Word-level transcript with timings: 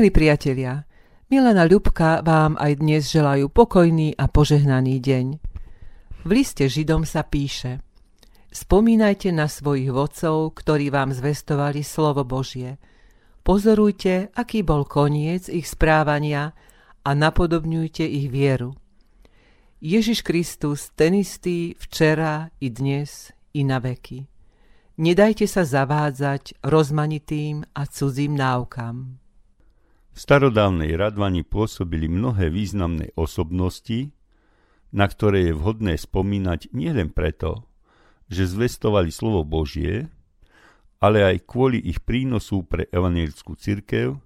Milí 0.00 0.16
priatelia, 0.16 0.88
Milana 1.28 1.68
Ľubka 1.68 2.24
vám 2.24 2.56
aj 2.56 2.80
dnes 2.80 3.12
želajú 3.12 3.52
pokojný 3.52 4.16
a 4.16 4.32
požehnaný 4.32 4.96
deň. 4.96 5.26
V 6.24 6.30
liste 6.32 6.64
Židom 6.64 7.04
sa 7.04 7.20
píše 7.20 7.84
Spomínajte 8.48 9.28
na 9.28 9.44
svojich 9.44 9.92
vodcov, 9.92 10.56
ktorí 10.56 10.88
vám 10.88 11.12
zvestovali 11.12 11.84
slovo 11.84 12.24
Božie. 12.24 12.80
Pozorujte, 13.44 14.32
aký 14.32 14.64
bol 14.64 14.88
koniec 14.88 15.52
ich 15.52 15.68
správania 15.68 16.56
a 17.04 17.10
napodobňujte 17.12 18.08
ich 18.08 18.32
vieru. 18.32 18.72
Ježiš 19.84 20.24
Kristus 20.24 20.96
ten 20.96 21.12
istý 21.12 21.76
včera 21.76 22.48
i 22.56 22.72
dnes 22.72 23.36
i 23.52 23.68
na 23.68 23.76
veky. 23.76 24.24
Nedajte 24.96 25.44
sa 25.44 25.60
zavádzať 25.60 26.64
rozmanitým 26.64 27.68
a 27.76 27.84
cudzím 27.84 28.40
náukam. 28.40 29.19
V 30.10 30.18
starodávnej 30.18 30.98
Radvani 30.98 31.46
pôsobili 31.46 32.10
mnohé 32.10 32.50
významné 32.50 33.14
osobnosti, 33.14 34.10
na 34.90 35.06
ktoré 35.06 35.50
je 35.50 35.54
vhodné 35.54 35.94
spomínať 35.94 36.74
nielen 36.74 37.14
preto, 37.14 37.70
že 38.26 38.50
zvestovali 38.50 39.10
slovo 39.14 39.46
Božie, 39.46 40.10
ale 41.00 41.24
aj 41.24 41.46
kvôli 41.46 41.78
ich 41.80 42.02
prínosu 42.02 42.66
pre 42.66 42.86
evangelickú 42.90 43.56
cirkev 43.56 44.18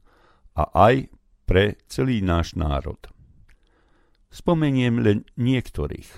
a 0.57 0.65
aj 0.91 1.09
pre 1.45 1.77
celý 1.87 2.25
náš 2.25 2.57
národ. 2.57 2.99
Spomeniem 4.33 4.99
len 4.99 5.19
niektorých. 5.39 6.11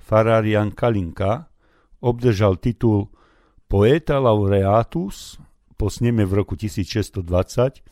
Farár 0.00 0.46
Jan 0.48 0.72
Kalinka 0.72 1.52
obdržal 2.00 2.56
titul 2.56 3.12
Poeta 3.68 4.22
laureatus 4.22 5.36
po 5.74 5.90
sneme 5.90 6.22
v 6.24 6.32
roku 6.40 6.54
1620 6.56 7.82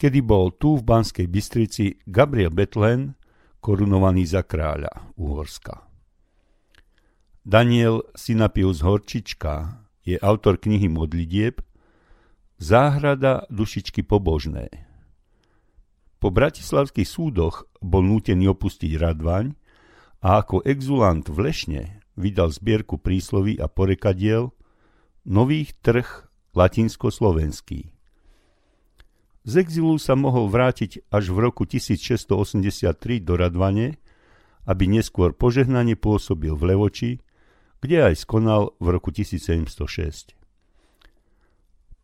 kedy 0.00 0.24
bol 0.24 0.56
tu 0.56 0.80
v 0.80 0.82
Banskej 0.88 1.28
Bystrici 1.28 2.00
Gabriel 2.08 2.48
Betlen 2.48 3.12
korunovaný 3.60 4.24
za 4.24 4.40
kráľa 4.40 5.12
Uhorska. 5.20 5.84
Daniel 7.44 8.08
Sinapius 8.16 8.80
Horčička 8.80 9.84
je 10.00 10.16
autor 10.24 10.56
knihy 10.56 10.88
Modlitieb 10.88 11.60
Záhrada 12.60 13.44
dušičky 13.52 14.04
pobožné. 14.04 14.68
Po 16.20 16.28
bratislavských 16.28 17.08
súdoch 17.08 17.68
bol 17.80 18.04
nútený 18.04 18.52
opustiť 18.52 18.96
Radvaň 19.00 19.56
a 20.20 20.44
ako 20.44 20.64
exulant 20.68 21.24
v 21.24 21.48
Lešne 21.48 22.04
vydal 22.20 22.52
zbierku 22.52 23.00
prísloví 23.00 23.56
a 23.56 23.68
porekadiel 23.68 24.52
Nových 25.24 25.76
trh 25.80 26.28
latinsko-slovenský. 26.56 27.99
Z 29.50 29.66
exilu 29.66 29.98
sa 29.98 30.14
mohol 30.14 30.46
vrátiť 30.46 31.10
až 31.10 31.34
v 31.34 31.50
roku 31.50 31.66
1683 31.66 32.94
do 33.18 33.34
Radvane, 33.34 33.98
aby 34.62 34.86
neskôr 34.86 35.34
požehnanie 35.34 35.98
pôsobil 35.98 36.54
v 36.54 36.62
Levoči, 36.70 37.18
kde 37.82 38.06
aj 38.06 38.22
skonal 38.22 38.78
v 38.78 38.86
roku 38.94 39.10
1706. 39.10 40.38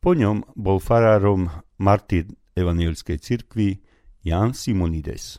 Po 0.02 0.10
ňom 0.18 0.42
bol 0.58 0.82
farárom 0.82 1.46
martyr 1.78 2.26
evangelickej 2.58 3.22
cirkvi 3.22 3.78
Jan 4.26 4.50
Simonides. 4.50 5.38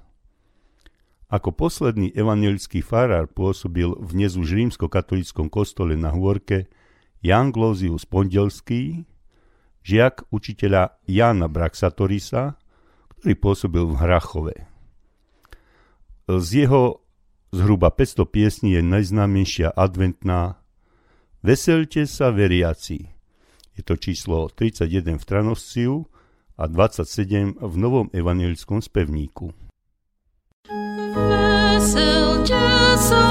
Ako 1.27 1.51
posledný 1.51 2.15
evangelický 2.15 2.79
farár 2.79 3.27
pôsobil 3.27 3.91
v 3.99 4.09
dnes 4.15 4.39
už 4.39 4.55
rímsko-katolickom 4.55 5.51
kostole 5.51 5.99
na 5.99 6.15
Hôrke 6.15 6.71
Jan 7.19 7.51
Glózius 7.51 8.07
Pondelský, 8.07 9.03
žiak 9.87 10.27
učiteľa 10.35 10.99
Jana 11.07 11.47
Braxatorisa, 11.47 12.59
ktorý 13.15 13.33
pôsobil 13.39 13.83
v 13.87 13.95
Hrachove. 13.95 14.55
Z 16.27 16.67
jeho 16.67 16.99
zhruba 17.55 17.87
500 17.95 18.27
piesní 18.27 18.69
je 18.75 18.83
najznámejšia 18.83 19.71
adventná 19.71 20.59
Veselte 21.39 22.03
sa 22.03 22.35
veriaci. 22.35 23.07
Je 23.77 23.81
to 23.85 23.95
číslo 23.95 24.51
31 24.51 25.15
v 25.15 25.23
Tranosciu 25.23 26.03
a 26.59 26.67
27 26.67 27.55
v 27.55 27.75
Novom 27.79 28.11
evangelickom 28.11 28.83
spevníku. 28.83 29.55
Veselte 31.77 32.65
sa 32.99 33.23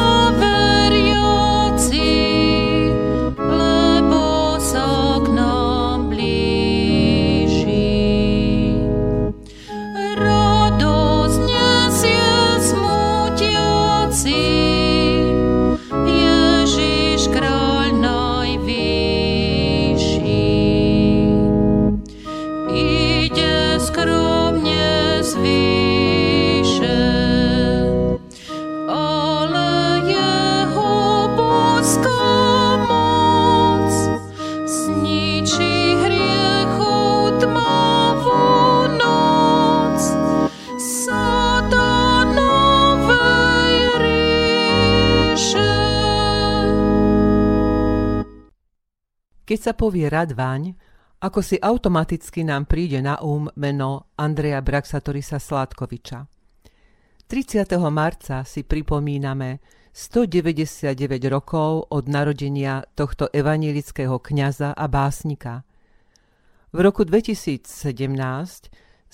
Keď 49.46 49.58
sa 49.62 49.78
povie 49.78 50.10
Radvaň, 50.10 50.74
ako 51.22 51.38
si 51.38 51.54
automaticky 51.54 52.42
nám 52.42 52.66
príde 52.66 52.98
na 52.98 53.22
um 53.22 53.46
meno 53.54 54.10
Andreja 54.18 54.58
Braxatorisa 54.58 55.38
Sládkoviča. 55.38 56.26
30. 57.30 57.62
marca 57.86 58.42
si 58.42 58.66
pripomíname 58.66 59.62
199 59.94 60.98
rokov 61.30 61.94
od 61.94 62.10
narodenia 62.10 62.82
tohto 62.98 63.30
evanilického 63.30 64.18
kňaza 64.18 64.74
a 64.74 64.84
básnika. 64.90 65.62
V 66.74 66.78
roku 66.82 67.06
2017 67.06 67.62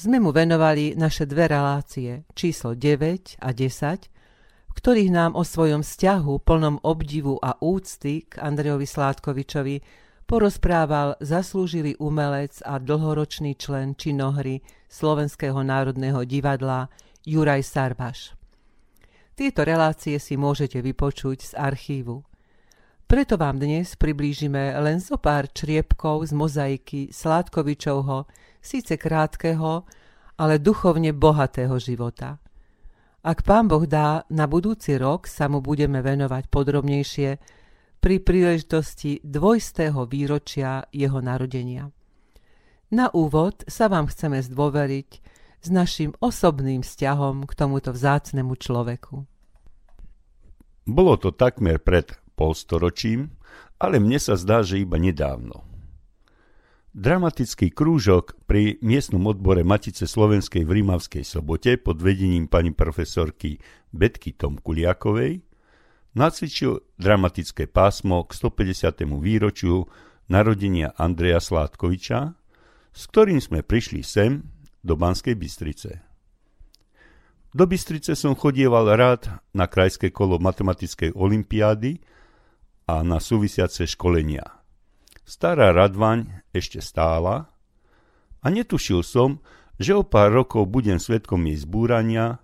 sme 0.00 0.16
mu 0.16 0.32
venovali 0.32 0.96
naše 0.96 1.28
dve 1.28 1.44
relácie, 1.44 2.24
číslo 2.32 2.72
9 2.72 3.36
a 3.36 3.52
10, 3.52 4.08
v 4.08 4.72
ktorých 4.80 5.12
nám 5.12 5.36
o 5.36 5.44
svojom 5.44 5.84
vzťahu 5.84 6.40
plnom 6.40 6.80
obdivu 6.80 7.36
a 7.36 7.60
úcty 7.60 8.24
k 8.24 8.40
Andrejovi 8.40 8.88
Sládkovičovi 8.88 9.76
porozprával 10.24 11.16
zaslúžilý 11.20 11.98
umelec 11.98 12.62
a 12.66 12.78
dlhoročný 12.78 13.54
člen 13.58 13.98
činohry 13.98 14.64
Slovenského 14.88 15.60
národného 15.60 16.24
divadla 16.24 16.90
Juraj 17.22 17.62
Sarbaš. 17.62 18.34
Tieto 19.32 19.64
relácie 19.64 20.20
si 20.20 20.36
môžete 20.36 20.84
vypočuť 20.84 21.38
z 21.40 21.52
archívu. 21.56 22.20
Preto 23.08 23.36
vám 23.36 23.60
dnes 23.60 23.92
priblížime 23.96 24.72
len 24.80 24.96
zo 24.96 25.20
pár 25.20 25.48
čriepkov 25.52 26.28
z 26.28 26.32
mozaiky 26.32 27.00
Sládkovičovho, 27.12 28.24
síce 28.60 28.96
krátkeho, 28.96 29.84
ale 30.40 30.56
duchovne 30.56 31.12
bohatého 31.12 31.76
života. 31.76 32.40
Ak 33.22 33.46
pán 33.46 33.70
Boh 33.70 33.86
dá, 33.86 34.26
na 34.34 34.50
budúci 34.50 34.98
rok 34.98 35.30
sa 35.30 35.46
mu 35.46 35.62
budeme 35.62 36.02
venovať 36.02 36.50
podrobnejšie, 36.50 37.30
pri 38.02 38.18
príležitosti 38.18 39.22
dvojstého 39.22 40.10
výročia 40.10 40.90
jeho 40.90 41.22
narodenia. 41.22 41.94
Na 42.90 43.06
úvod 43.14 43.62
sa 43.70 43.86
vám 43.86 44.10
chceme 44.10 44.42
zdôveriť 44.42 45.10
s 45.62 45.68
našim 45.70 46.10
osobným 46.18 46.82
vzťahom 46.82 47.46
k 47.46 47.52
tomuto 47.54 47.94
vzácnemu 47.94 48.58
človeku. 48.58 49.22
Bolo 50.82 51.14
to 51.14 51.30
takmer 51.30 51.78
pred 51.78 52.10
polstoročím, 52.34 53.38
ale 53.78 54.02
mne 54.02 54.18
sa 54.18 54.34
zdá, 54.34 54.66
že 54.66 54.82
iba 54.82 54.98
nedávno. 54.98 55.62
Dramatický 56.92 57.70
krúžok 57.70 58.34
pri 58.50 58.82
miestnom 58.82 59.24
odbore 59.30 59.62
Matice 59.62 60.10
Slovenskej 60.10 60.66
v 60.66 60.82
Rímavskej 60.82 61.24
sobote 61.24 61.78
pod 61.78 62.02
vedením 62.02 62.50
pani 62.50 62.74
profesorky 62.74 63.62
Betky 63.94 64.34
Tomkuliakovej 64.34 65.51
nacvičil 66.12 66.84
dramatické 67.00 67.68
pásmo 67.68 68.24
k 68.28 68.36
150. 68.36 69.04
výročiu 69.20 69.88
narodenia 70.28 70.92
Andreja 70.96 71.40
Sládkoviča, 71.40 72.36
s 72.92 73.02
ktorým 73.08 73.40
sme 73.40 73.64
prišli 73.64 74.04
sem 74.04 74.44
do 74.84 74.96
Banskej 74.96 75.36
Bystrice. 75.36 76.04
Do 77.52 77.68
Bystrice 77.68 78.16
som 78.16 78.32
chodieval 78.32 78.88
rád 78.96 79.28
na 79.52 79.68
krajské 79.68 80.08
kolo 80.08 80.40
matematickej 80.40 81.12
olimpiády 81.12 82.00
a 82.88 83.04
na 83.04 83.20
súvisiace 83.20 83.84
školenia. 83.84 84.44
Stará 85.22 85.70
Radvaň 85.70 86.44
ešte 86.50 86.82
stála 86.82 87.52
a 88.42 88.46
netušil 88.48 89.06
som, 89.06 89.38
že 89.78 89.94
o 89.94 90.02
pár 90.02 90.34
rokov 90.34 90.68
budem 90.68 90.98
svetkom 90.98 91.46
jej 91.48 91.62
zbúrania 91.62 92.41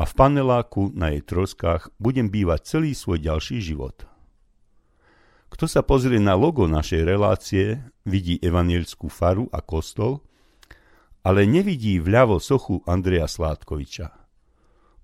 a 0.00 0.08
v 0.08 0.12
paneláku 0.16 0.96
na 0.96 1.12
jej 1.12 1.20
troskách 1.20 1.92
budem 2.00 2.32
bývať 2.32 2.64
celý 2.64 2.96
svoj 2.96 3.20
ďalší 3.20 3.60
život. 3.60 4.08
Kto 5.52 5.68
sa 5.68 5.84
pozrie 5.84 6.16
na 6.16 6.32
logo 6.32 6.64
našej 6.64 7.04
relácie, 7.04 7.84
vidí 8.08 8.40
evanielskú 8.40 9.12
faru 9.12 9.52
a 9.52 9.60
kostol, 9.60 10.24
ale 11.20 11.44
nevidí 11.44 12.00
vľavo 12.00 12.40
sochu 12.40 12.80
Andreja 12.88 13.28
Sládkoviča. 13.28 14.08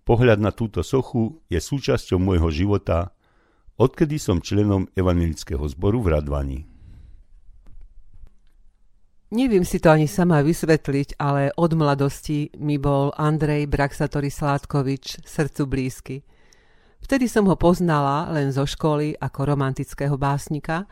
Pohľad 0.08 0.40
na 0.40 0.48
túto 0.48 0.80
sochu 0.80 1.44
je 1.52 1.60
súčasťou 1.60 2.16
môjho 2.16 2.48
života, 2.48 3.12
odkedy 3.76 4.16
som 4.16 4.40
členom 4.40 4.88
evangelického 4.96 5.66
zboru 5.68 6.00
v 6.00 6.16
Radvani. 6.16 6.75
Neviem 9.26 9.66
si 9.66 9.82
to 9.82 9.90
ani 9.90 10.06
sama 10.06 10.38
vysvetliť, 10.38 11.18
ale 11.18 11.50
od 11.58 11.74
mladosti 11.74 12.46
mi 12.62 12.78
bol 12.78 13.10
Andrej 13.18 13.66
Braxatory 13.66 14.30
Sládkovič 14.30 15.26
srdcu 15.26 15.62
blízky. 15.66 16.22
Vtedy 17.02 17.26
som 17.26 17.50
ho 17.50 17.58
poznala 17.58 18.30
len 18.30 18.54
zo 18.54 18.62
školy 18.62 19.18
ako 19.18 19.50
romantického 19.50 20.14
básnika 20.14 20.86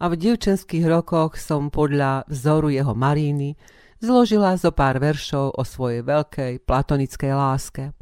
a 0.00 0.04
v 0.08 0.16
dievčenských 0.16 0.88
rokoch 0.88 1.36
som 1.36 1.68
podľa 1.68 2.24
vzoru 2.32 2.72
jeho 2.72 2.96
Maríny 2.96 3.60
zložila 4.00 4.56
zo 4.56 4.72
pár 4.72 4.96
veršov 4.96 5.60
o 5.60 5.60
svojej 5.60 6.00
veľkej 6.00 6.64
platonickej 6.64 7.32
láske. 7.36 7.92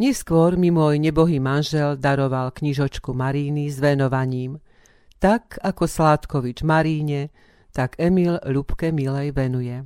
Neskôr 0.00 0.56
mi 0.56 0.72
môj 0.72 0.96
nebohý 1.04 1.36
manžel 1.36 2.00
daroval 2.00 2.48
knižočku 2.48 3.12
Maríny 3.12 3.68
s 3.68 3.76
venovaním. 3.76 4.56
Tak 5.20 5.60
ako 5.60 5.84
Sládkovič 5.84 6.64
Maríne, 6.64 7.28
tak 7.74 7.98
Emil 7.98 8.38
Ľubke 8.38 8.94
milej 8.94 9.34
venuje. 9.34 9.82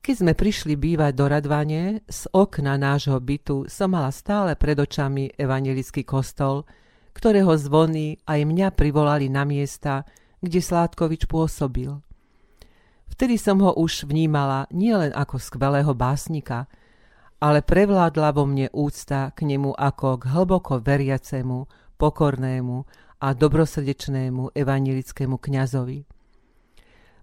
Keď 0.00 0.14
sme 0.24 0.32
prišli 0.32 0.72
bývať 0.80 1.12
do 1.12 1.28
Radvane, 1.28 2.00
z 2.08 2.20
okna 2.32 2.80
nášho 2.80 3.20
bytu 3.20 3.68
som 3.68 3.92
mala 3.92 4.08
stále 4.08 4.56
pred 4.56 4.80
očami 4.80 5.36
evangelický 5.36 6.08
kostol, 6.08 6.64
ktorého 7.12 7.52
zvony 7.60 8.16
aj 8.24 8.40
mňa 8.40 8.72
privolali 8.72 9.28
na 9.28 9.44
miesta, 9.44 10.08
kde 10.40 10.64
Sládkovič 10.64 11.28
pôsobil. 11.28 11.92
Vtedy 13.12 13.36
som 13.36 13.60
ho 13.60 13.76
už 13.76 14.08
vnímala 14.08 14.64
nielen 14.72 15.12
ako 15.12 15.36
skvelého 15.36 15.92
básnika, 15.92 16.72
ale 17.36 17.60
prevládla 17.60 18.32
vo 18.32 18.48
mne 18.48 18.72
úcta 18.72 19.34
k 19.36 19.44
nemu 19.44 19.76
ako 19.76 20.24
k 20.24 20.30
hlboko 20.32 20.80
veriacemu, 20.80 21.68
pokornému 22.00 22.76
a 23.18 23.28
dobrosrdečnému 23.34 24.54
evangelickému 24.54 25.36
kňazovi. 25.36 26.17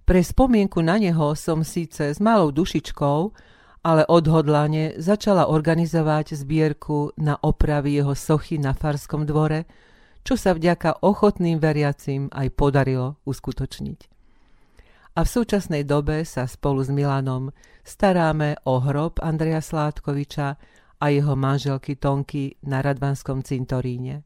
Pre 0.05 0.21
spomienku 0.21 0.85
na 0.85 1.01
neho 1.01 1.33
som 1.33 1.65
síce 1.65 2.13
s 2.13 2.21
malou 2.21 2.53
dušičkou, 2.53 3.19
ale 3.81 4.05
odhodlane 4.05 5.01
začala 5.01 5.49
organizovať 5.49 6.37
zbierku 6.37 7.17
na 7.17 7.37
opravy 7.41 7.97
jeho 7.97 8.13
sochy 8.13 8.61
na 8.61 8.77
Farskom 8.77 9.25
dvore, 9.25 9.65
čo 10.21 10.37
sa 10.37 10.53
vďaka 10.53 11.05
ochotným 11.05 11.57
veriacim 11.57 12.29
aj 12.29 12.53
podarilo 12.53 13.17
uskutočniť. 13.25 13.99
A 15.17 15.25
v 15.25 15.29
súčasnej 15.29 15.81
dobe 15.85 16.21
sa 16.21 16.45
spolu 16.45 16.85
s 16.85 16.93
Milanom 16.93 17.49
staráme 17.81 18.61
o 18.65 18.77
hrob 18.81 19.21
Andreja 19.25 19.61
Sládkoviča 19.61 20.47
a 21.01 21.05
jeho 21.09 21.33
manželky 21.33 21.97
Tonky 21.97 22.57
na 22.65 22.81
Radvanskom 22.81 23.41
cintoríne. 23.41 24.21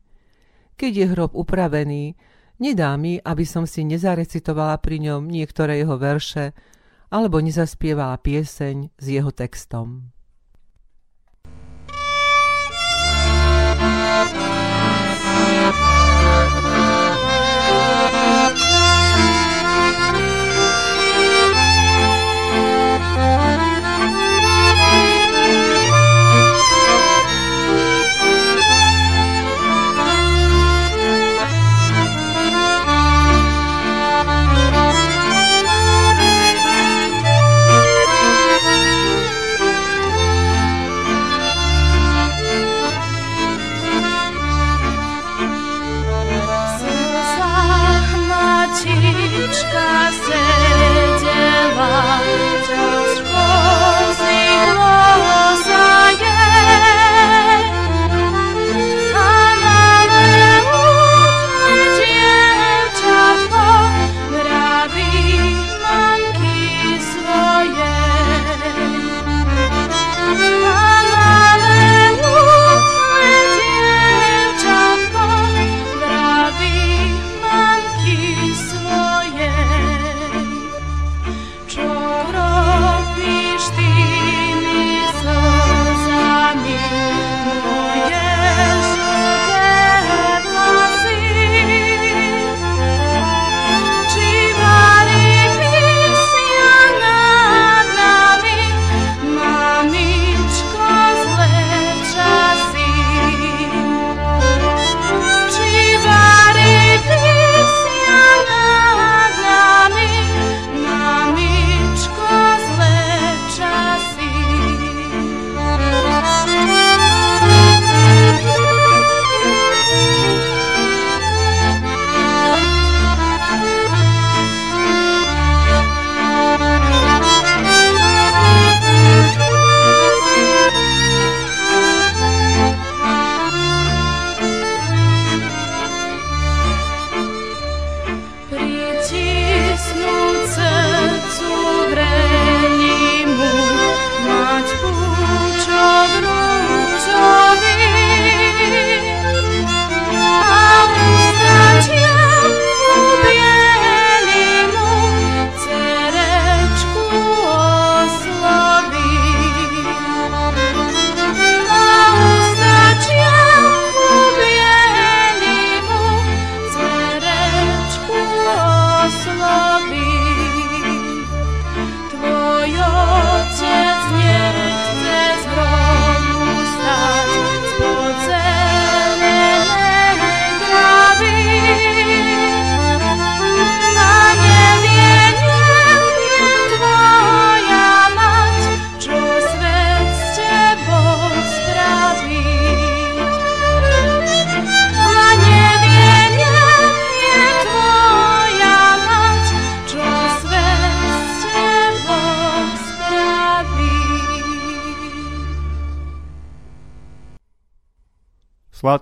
Keď 0.79 0.91
je 0.91 1.05
hrob 1.11 1.31
upravený, 1.35 2.15
Nedá 2.59 2.91
mi, 2.99 3.15
aby 3.23 3.47
som 3.47 3.63
si 3.63 3.87
nezarecitovala 3.87 4.83
pri 4.83 4.99
ňom 4.99 5.31
niektoré 5.31 5.79
jeho 5.79 5.95
verše 5.95 6.51
alebo 7.07 7.39
nezaspievala 7.39 8.19
pieseň 8.19 8.99
s 8.99 9.05
jeho 9.07 9.31
textom. 9.31 10.11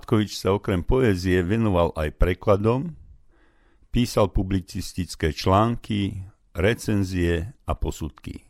Sládkovič 0.08 0.40
sa 0.40 0.56
okrem 0.56 0.80
poézie 0.80 1.44
venoval 1.44 1.92
aj 1.92 2.16
prekladom, 2.16 2.96
písal 3.92 4.32
publicistické 4.32 5.36
články, 5.36 6.24
recenzie 6.56 7.52
a 7.68 7.76
posudky. 7.76 8.48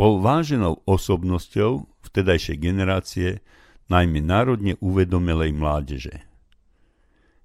Bol 0.00 0.24
váženou 0.24 0.80
osobnosťou 0.88 2.00
vtedajšej 2.08 2.56
generácie, 2.56 3.44
najmä 3.92 4.24
národne 4.24 4.80
uvedomelej 4.80 5.52
mládeže. 5.52 6.24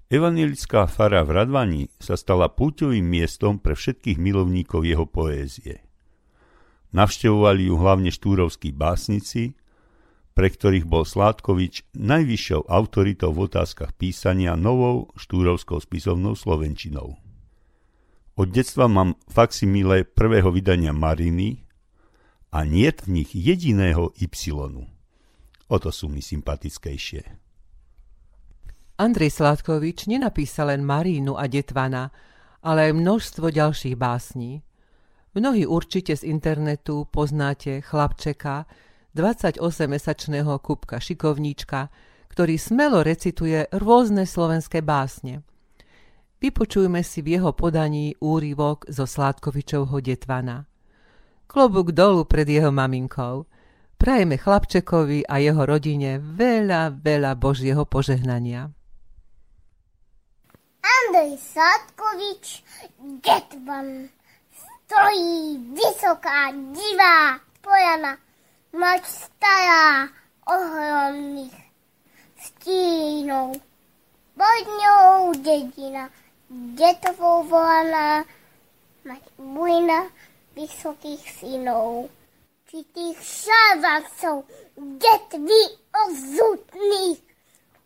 Evanielická 0.07 0.87
fara 0.87 1.27
v 1.27 1.35
Radvani 1.35 1.83
sa 1.99 2.15
stala 2.15 2.47
púťovým 2.47 3.03
miestom 3.03 3.59
pre 3.59 3.75
všetkých 3.75 4.15
milovníkov 4.15 4.87
jeho 4.87 5.03
poézie. 5.03 5.83
Navštevovali 6.95 7.67
ju 7.67 7.75
hlavne 7.75 8.07
štúrovskí 8.07 8.71
básnici, 8.71 9.59
pre 10.39 10.47
ktorých 10.47 10.87
bol 10.87 11.03
Sládkovič 11.03 11.99
najvyššou 11.99 12.71
autoritou 12.71 13.35
v 13.35 13.51
otázkach 13.51 13.91
písania 13.99 14.55
novou 14.55 15.11
štúrovskou 15.19 15.83
spisovnou 15.83 16.31
slovenčinou. 16.31 17.19
Od 18.39 18.47
detstva 18.47 18.87
mám 18.87 19.19
faksimile 19.27 20.07
prvého 20.07 20.47
vydania 20.55 20.95
Mariny 20.95 21.67
a 22.55 22.63
nie 22.63 22.87
v 22.87 23.19
nich 23.19 23.35
jediného 23.35 24.15
Y. 24.15 24.39
O 25.67 25.75
to 25.75 25.91
sú 25.91 26.07
mi 26.07 26.23
sympatickejšie. 26.23 27.35
Andrej 28.95 29.35
Sládkovič 29.35 30.07
nenapísal 30.07 30.71
len 30.71 30.87
Marínu 30.87 31.35
a 31.35 31.51
Detvana, 31.51 32.15
ale 32.63 32.87
aj 32.87 32.93
množstvo 32.95 33.51
ďalších 33.51 33.99
básní. 33.99 34.63
Mnohí 35.35 35.67
určite 35.67 36.15
z 36.15 36.23
internetu 36.31 37.11
poznáte 37.11 37.83
chlapčeka, 37.83 38.63
28-mesačného 39.13 40.53
Kupka 40.61 41.01
Šikovníčka, 41.01 41.89
ktorý 42.29 42.55
smelo 42.61 43.01
recituje 43.01 43.65
rôzne 43.73 44.29
slovenské 44.29 44.85
básne. 44.85 45.41
Vypočujme 46.39 47.03
si 47.03 47.19
v 47.19 47.35
jeho 47.35 47.51
podaní 47.51 48.15
úryvok 48.23 48.87
zo 48.87 49.03
Sládkovičovho 49.03 49.99
Detvana. 49.99 50.63
Klobúk 51.49 51.91
dolu 51.91 52.23
pred 52.23 52.47
jeho 52.47 52.71
maminkou. 52.71 53.43
Prajeme 53.99 54.39
chlapčekovi 54.39 55.27
a 55.27 55.43
jeho 55.43 55.59
rodine 55.67 56.23
veľa, 56.23 56.95
veľa 57.03 57.35
Božieho 57.35 57.83
požehnania. 57.83 58.71
Andrej 60.79 61.35
Sládkovič, 61.43 62.63
Detvan 63.19 64.07
stojí 64.87 65.59
vysoká, 65.75 66.55
divá 66.71 67.43
pojana, 67.59 68.15
mať 68.73 69.01
stará 69.05 70.09
ohromných 70.45 71.57
stínov. 72.37 73.57
Pod 74.39 74.63
ňou 74.79 75.35
dedina, 75.41 76.07
detovou 76.49 77.43
volaná, 77.43 78.23
mať 79.03 79.23
bujna 79.35 80.07
vysokých 80.55 81.23
synov. 81.43 82.07
Či 82.69 82.85
tých 82.93 83.17
šávancov, 83.17 84.45
detvy 84.77 85.61
ozutných, 86.05 87.19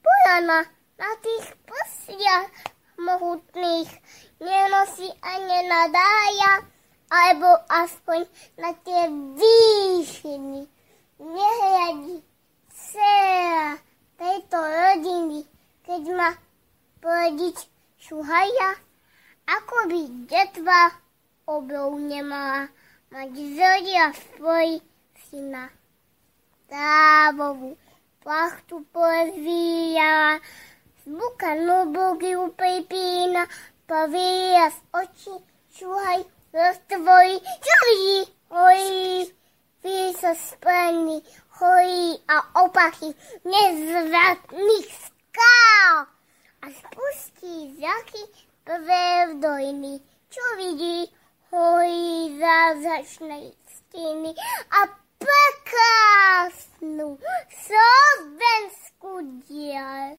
pojana 0.03 0.67
na 0.99 1.11
tých 1.23 1.47
posliach 1.63 2.51
mohutných, 2.99 3.89
nenosí 4.43 5.07
a 5.23 5.31
nenadája, 5.39 6.53
alebo 7.07 7.47
aspoň 7.71 8.27
na 8.59 8.75
tie 8.83 9.07
výšiny. 9.09 10.72
Nehľadí 11.23 12.19
dcera 12.67 13.79
tejto 14.19 14.59
rodiny, 14.59 15.47
keď 15.87 16.03
ma 16.19 16.35
porodič 16.99 17.63
šuhaja, 17.95 18.75
ako 19.47 19.87
by 19.87 20.01
detva 20.27 20.91
obrov 21.47 21.95
nemala 21.95 22.67
mať 23.07 23.31
zoria 23.55 24.11
svoj 24.35 24.83
syna. 25.31 25.71
Trávovú 26.67 27.79
plachtu 28.19 28.83
pozvíjala, 28.91 30.43
z 30.99 31.03
buka 31.07 31.55
nubugy 31.55 32.35
upripína, 32.35 33.47
povieja 33.87 34.75
z 34.75 34.79
očí, 34.91 35.35
šuhaj 35.79 36.27
roztvorí, 36.51 37.39
žorí, 37.39 38.15
hojí, 38.51 39.31
sa 40.15 40.31
splní, 40.35 41.23
hojí 41.59 42.19
a 42.27 42.63
opachy 42.63 43.11
nezvratných 43.43 44.87
skál 44.87 46.07
a 46.63 46.65
spustí 46.71 47.75
zraky 47.75 48.23
prvé 48.63 49.35
čo 50.29 50.43
vidí, 50.57 51.11
hojí 51.51 52.39
zázračnej 52.39 53.51
steny 53.67 54.31
a 54.71 54.79
prekrásnu 55.19 57.19
slovenskú 57.51 59.43
diel. 59.43 60.15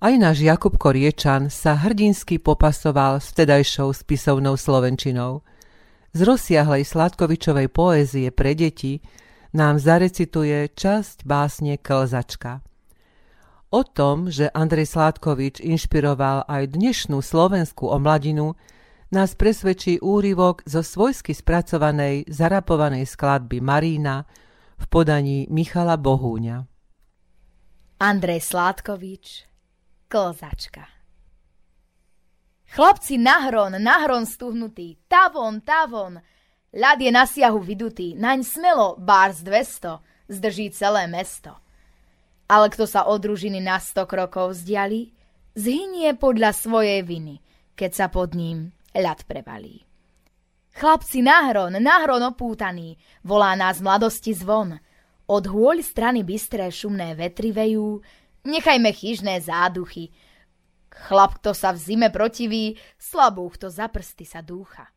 Aj 0.00 0.16
náš 0.16 0.40
Jakub 0.40 0.80
Koriečan 0.80 1.52
sa 1.52 1.76
hrdinsky 1.76 2.40
popasoval 2.40 3.20
s 3.20 3.36
vtedajšou 3.36 3.92
spisovnou 3.92 4.56
slovenčinou. 4.56 5.44
Z 6.10 6.26
rozsiahlej 6.26 6.82
Sladkovičovej 6.90 7.70
poézie 7.70 8.34
pre 8.34 8.58
deti 8.58 8.98
nám 9.54 9.78
zarecituje 9.78 10.74
časť 10.74 11.22
básne 11.22 11.78
Klzačka. 11.78 12.66
O 13.70 13.86
tom, 13.86 14.26
že 14.26 14.50
Andrej 14.50 14.90
Sládkovič 14.90 15.62
inšpiroval 15.62 16.50
aj 16.50 16.74
dnešnú 16.74 17.22
slovenskú 17.22 17.86
omladinu, 17.86 18.58
nás 19.14 19.38
presvedčí 19.38 20.02
úryvok 20.02 20.66
zo 20.66 20.82
svojsky 20.82 21.30
spracovanej, 21.30 22.26
zarapovanej 22.26 23.06
skladby 23.06 23.62
Marína 23.62 24.26
v 24.82 24.84
podaní 24.90 25.46
Michala 25.46 25.94
Bohúňa. 25.94 26.66
Andrej 28.02 28.42
Sládkovič 28.50 29.46
Kozačka. 30.10 30.99
Chlapci 32.70 33.18
nahron, 33.18 33.74
nahron 33.82 34.22
stuhnutý, 34.26 34.94
tavon, 35.10 35.58
tavon, 35.58 36.22
ľad 36.70 36.98
je 37.02 37.10
na 37.10 37.26
siahu 37.26 37.58
vydutý, 37.58 38.14
naň 38.14 38.46
smelo, 38.46 38.94
bárs 38.94 39.42
200, 39.42 39.98
zdrží 40.30 40.70
celé 40.70 41.10
mesto. 41.10 41.50
Ale 42.46 42.70
kto 42.70 42.86
sa 42.86 43.10
od 43.10 43.18
družiny 43.26 43.58
na 43.58 43.82
sto 43.82 44.06
krokov 44.06 44.54
vzdiali, 44.54 45.10
zhynie 45.58 46.14
podľa 46.14 46.54
svojej 46.54 47.02
viny, 47.02 47.42
keď 47.74 47.90
sa 47.90 48.06
pod 48.06 48.38
ním 48.38 48.70
ľad 48.94 49.26
prevalí. 49.26 49.82
Chlapci 50.70 51.26
nahron, 51.26 51.74
nahron 51.82 52.22
opútaný, 52.22 52.94
volá 53.26 53.58
nás 53.58 53.82
mladosti 53.82 54.30
zvon. 54.30 54.78
Od 55.26 55.44
hôľ 55.46 55.82
strany 55.82 56.22
bystré 56.22 56.70
šumné 56.70 57.18
vetry 57.18 57.50
vejú, 57.50 57.98
Nechajme 58.40 58.88
chyžné 58.92 59.44
záduchy. 59.44 60.08
Chlap, 60.90 61.38
kto 61.38 61.54
sa 61.54 61.70
v 61.70 61.78
zime 61.78 62.08
protiví, 62.10 62.74
slabú, 62.98 63.46
kto 63.54 63.70
za 63.70 63.86
prsty 63.86 64.26
sa 64.26 64.42
dúcha. 64.42 64.90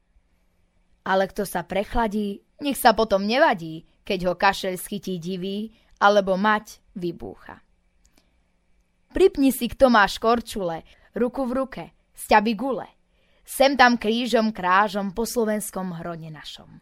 Ale 1.06 1.30
kto 1.30 1.46
sa 1.46 1.62
prechladí, 1.62 2.42
nech 2.60 2.76
sa 2.76 2.98
potom 2.98 3.22
nevadí, 3.24 3.86
keď 4.02 4.20
ho 4.28 4.34
kašel 4.34 4.76
schytí 4.76 5.22
divý, 5.22 5.72
alebo 6.02 6.34
mať 6.36 6.82
vybúcha. 6.98 7.62
Pripni 9.14 9.54
si, 9.54 9.70
kto 9.70 9.94
má 9.94 10.10
škorčule, 10.10 10.82
ruku 11.14 11.46
v 11.46 11.52
ruke, 11.54 11.84
sťaby 12.18 12.54
gule. 12.58 12.90
Sem 13.46 13.78
tam 13.78 14.02
krížom 14.02 14.50
krážom 14.50 15.14
po 15.14 15.30
slovenskom 15.30 15.94
hrone 16.02 16.34
našom. 16.34 16.82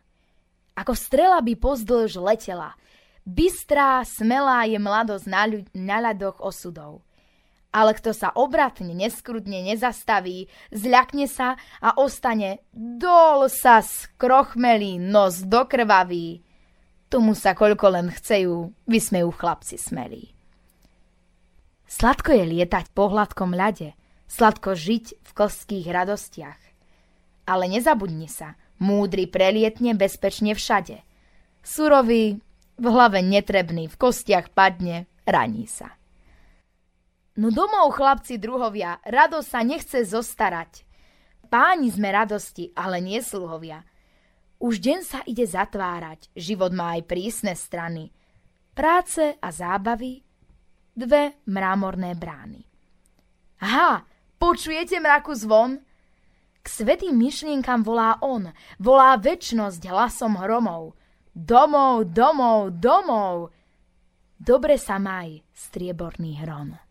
Ako 0.77 0.95
strela 0.95 1.43
by 1.43 1.59
pozdĺž 1.59 2.15
letela, 2.21 2.79
Bystrá, 3.21 4.01
smelá 4.01 4.65
je 4.65 4.81
mladosť 4.81 5.25
na, 5.29 5.43
ľud- 5.45 5.69
na 5.77 6.01
ľadoch 6.01 6.41
osudov. 6.41 7.05
Ale 7.71 7.95
kto 7.95 8.11
sa 8.11 8.35
obratne, 8.35 8.91
neskrutne 8.91 9.63
nezastaví, 9.63 10.51
zľakne 10.75 11.23
sa 11.31 11.55
a 11.79 11.95
ostane 11.95 12.67
dol 12.75 13.47
sa 13.47 13.79
skrochmelý, 13.79 14.99
nos 14.99 15.39
dokrvavý. 15.47 16.43
Tomu 17.07 17.31
sa 17.31 17.55
koľko 17.55 17.95
len 17.95 18.07
chcejú, 18.11 18.75
vysmejú 18.91 19.31
chlapci 19.31 19.79
smelí. 19.79 20.35
Sladko 21.87 22.35
je 22.35 22.43
lietať 22.43 22.91
po 22.91 23.11
hladkom 23.11 23.55
ľade, 23.55 23.95
sladko 24.27 24.75
žiť 24.75 25.23
v 25.23 25.31
kostských 25.31 25.87
radostiach. 25.91 26.59
Ale 27.47 27.67
nezabudni 27.67 28.31
sa, 28.31 28.55
múdry 28.79 29.27
prelietne 29.27 29.95
bezpečne 29.95 30.55
všade. 30.55 31.03
Surový 31.63 32.39
v 32.79 32.85
hlave 32.87 33.19
netrebný, 33.23 33.91
v 33.91 33.95
kostiach 33.95 34.55
padne, 34.55 35.07
raní 35.27 35.67
sa. 35.67 36.00
No 37.39 37.47
domov, 37.47 37.95
chlapci 37.95 38.35
druhovia, 38.35 38.99
rado 39.07 39.39
sa 39.39 39.63
nechce 39.63 40.03
zostarať. 40.03 40.83
Páni 41.47 41.91
sme 41.91 42.11
radosti, 42.11 42.71
ale 42.75 42.99
nie 42.99 43.19
sluhovia. 43.23 43.83
Už 44.61 44.83
deň 44.83 44.99
sa 45.03 45.19
ide 45.23 45.47
zatvárať, 45.47 46.29
život 46.35 46.75
má 46.75 46.99
aj 46.99 47.07
prísne 47.07 47.55
strany. 47.55 48.11
práce 48.71 49.35
a 49.41 49.47
zábavy, 49.51 50.23
dve 50.95 51.43
mrámorné 51.47 52.15
brány. 52.15 52.63
Ha, 53.61 54.03
počujete 54.39 54.99
mraku 54.99 55.35
zvon? 55.35 55.79
K 56.61 56.67
svetým 56.69 57.17
myšlienkam 57.17 57.81
volá 57.81 58.21
on, 58.21 58.53
volá 58.77 59.17
väčnosť 59.17 59.81
hlasom 59.89 60.37
hromov. 60.37 60.93
Domov, 61.33 62.11
domov, 62.11 62.75
domov! 62.77 63.49
Dobre 64.37 64.77
sa 64.77 64.97
maj, 64.97 65.41
strieborný 65.53 66.41
hron. 66.41 66.90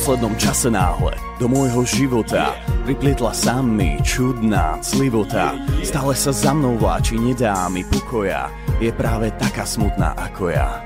Poslednom 0.00 0.32
čase 0.40 0.72
náhle 0.72 1.12
do 1.36 1.44
môjho 1.44 1.84
života 1.84 2.56
priplietla 2.88 3.36
sa 3.36 3.60
mi 3.60 4.00
čudná 4.00 4.80
clivota. 4.80 5.52
Stále 5.84 6.16
sa 6.16 6.32
za 6.32 6.56
mnou 6.56 6.80
vláči, 6.80 7.20
nedá 7.20 7.68
mi 7.68 7.84
pokoja, 7.84 8.48
je 8.80 8.88
práve 8.96 9.28
taká 9.36 9.68
smutná 9.68 10.16
ako 10.16 10.56
ja. 10.56 10.80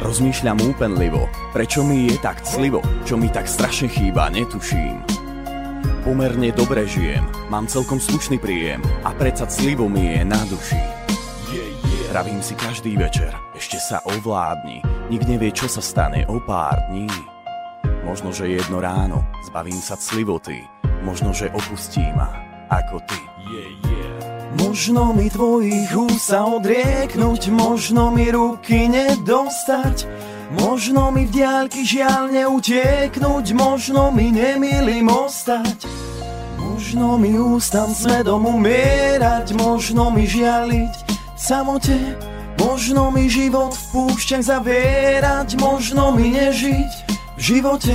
Rozmýšľam 0.00 0.64
úpenlivo, 0.64 1.28
prečo 1.52 1.84
mi 1.84 2.08
je 2.08 2.16
tak 2.16 2.40
clivo, 2.40 2.80
čo 3.04 3.20
mi 3.20 3.28
tak 3.28 3.44
strašne 3.44 3.92
chýba, 3.92 4.32
netuším. 4.32 4.96
Pomerne 6.00 6.56
dobre 6.56 6.88
žijem, 6.88 7.28
mám 7.52 7.68
celkom 7.68 8.00
slušný 8.00 8.40
príjem 8.40 8.80
a 9.04 9.12
predsa 9.12 9.44
clivo 9.44 9.92
mi 9.92 10.16
je 10.16 10.24
na 10.24 10.40
duši. 10.48 10.80
Pravím 12.08 12.40
si 12.40 12.56
každý 12.56 12.96
večer, 12.96 13.36
ešte 13.52 13.76
sa 13.76 14.00
ovládni, 14.08 14.80
nik 15.12 15.28
nevie, 15.28 15.52
čo 15.52 15.68
sa 15.68 15.84
stane 15.84 16.24
o 16.32 16.40
pár 16.40 16.80
dní. 16.88 17.35
Možno, 18.06 18.30
že 18.30 18.46
jedno 18.46 18.78
ráno 18.78 19.26
zbavím 19.50 19.82
sa 19.82 19.98
clivoty, 19.98 20.62
možno, 21.02 21.34
že 21.34 21.50
opustí 21.50 22.06
ma 22.14 22.30
ako 22.70 23.02
ty. 23.02 23.18
Yeah, 23.50 23.70
yeah. 23.82 24.14
Možno 24.62 25.10
mi 25.10 25.26
tvojich 25.26 25.90
úst 25.90 26.30
sa 26.30 26.46
odrieknúť, 26.46 27.50
možno 27.50 28.14
mi 28.14 28.30
ruky 28.30 28.86
nedostať, 28.86 30.06
možno 30.54 31.10
mi 31.10 31.26
v 31.26 31.34
diaľky 31.34 31.82
žiaľ 31.82 32.30
neutieknúť, 32.30 33.46
možno 33.58 34.14
mi 34.14 34.30
nemilým 34.30 35.10
ostať. 35.10 35.82
Možno 36.62 37.18
mi 37.18 37.34
ústam 37.34 37.90
svedom 37.90 38.46
umierať, 38.46 39.50
možno 39.58 40.14
mi 40.14 40.30
žialiť 40.30 40.94
v 41.10 41.40
samote, 41.42 41.98
možno 42.62 43.10
mi 43.10 43.26
život 43.26 43.74
v 43.74 43.84
púšťach 43.90 44.46
zavierať, 44.46 45.58
možno 45.58 46.14
mi 46.14 46.30
nežiť 46.30 47.15
v 47.36 47.40
živote 47.40 47.94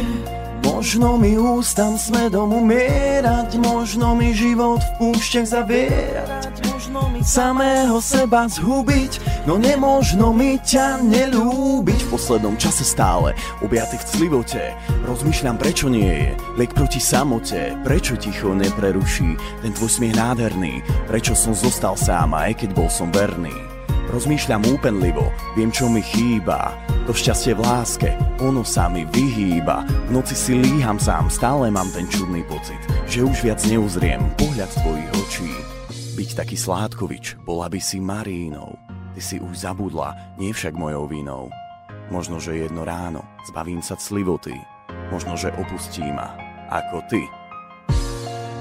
Možno 0.61 1.17
mi 1.17 1.33
ústam 1.37 1.97
smedom 1.97 2.53
umierať 2.53 3.57
Možno 3.57 4.13
mi 4.13 4.29
život 4.33 4.77
v 4.77 4.91
púšťach 5.01 5.47
zavierať 5.49 6.53
Možno 6.69 7.09
mi 7.09 7.25
samého 7.25 7.97
seba 7.97 8.45
zhubiť 8.45 9.43
No 9.49 9.57
nemožno 9.57 10.29
mi 10.37 10.61
ťa 10.61 11.01
nelúbiť. 11.01 11.99
V 12.05 12.11
poslednom 12.13 12.53
čase 12.61 12.85
stále 12.85 13.33
objatý 13.65 13.97
v 13.97 14.05
clivote 14.05 14.63
Rozmýšľam 15.09 15.57
prečo 15.57 15.89
nie 15.89 16.05
je 16.05 16.31
Liek 16.61 16.77
proti 16.77 17.01
samote 17.01 17.73
Prečo 17.81 18.13
ticho 18.21 18.53
nepreruší 18.53 19.33
Ten 19.65 19.73
tvoj 19.73 19.89
smiech 19.89 20.13
nádherný 20.13 20.85
Prečo 21.09 21.33
som 21.33 21.57
zostal 21.57 21.97
sám 21.97 22.37
aj 22.37 22.61
keď 22.61 22.69
bol 22.77 22.89
som 22.89 23.09
verný 23.09 23.70
Rozmýšľam 24.11 24.67
úpenlivo, 24.75 25.31
viem 25.55 25.71
čo 25.71 25.87
mi 25.87 26.03
chýba. 26.03 26.75
To 27.07 27.15
šťastie 27.15 27.55
v 27.55 27.63
láske, 27.63 28.09
ono 28.43 28.59
sa 28.67 28.91
mi 28.91 29.07
vyhýba. 29.07 29.87
V 30.07 30.09
noci 30.11 30.35
si 30.35 30.51
líham 30.51 30.99
sám, 30.99 31.31
stále 31.31 31.71
mám 31.71 31.87
ten 31.95 32.03
čudný 32.11 32.43
pocit 32.43 32.77
Že 33.07 33.31
už 33.31 33.37
viac 33.47 33.63
neuzriem 33.63 34.19
pohľad 34.35 34.67
tvojich 34.83 35.11
očí. 35.15 35.51
Byť 36.19 36.29
taký 36.43 36.59
sládkovič, 36.59 37.39
bola 37.47 37.71
by 37.71 37.79
si 37.79 38.03
Marínou. 38.03 38.75
Ty 39.15 39.21
si 39.23 39.39
už 39.39 39.63
zabudla, 39.63 40.35
nie 40.35 40.51
však 40.51 40.75
mojou 40.75 41.07
vinou. 41.07 41.47
Možno, 42.11 42.43
že 42.43 42.67
jedno 42.67 42.83
ráno 42.83 43.23
zbavím 43.47 43.79
sa 43.79 43.95
clivoty 43.95 44.59
Možno, 45.11 45.39
že 45.39 45.55
opustí 45.55 46.03
ma, 46.03 46.35
ako 46.67 47.03
ty 47.07 47.23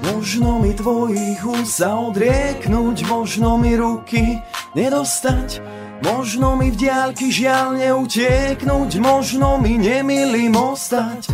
Možno 0.01 0.57
mi 0.57 0.73
tvojich 0.73 1.41
úst 1.45 1.77
sa 1.77 1.93
odrieknúť, 2.01 3.05
možno 3.05 3.61
mi 3.61 3.77
ruky 3.77 4.41
nedostať, 4.73 5.61
možno 6.01 6.57
mi 6.57 6.73
v 6.73 6.79
diaľky 6.89 7.29
žiaľ 7.29 7.77
neutieknúť, 7.77 8.97
možno 8.97 9.61
mi 9.61 9.77
nemilým 9.77 10.57
ostať. 10.57 11.29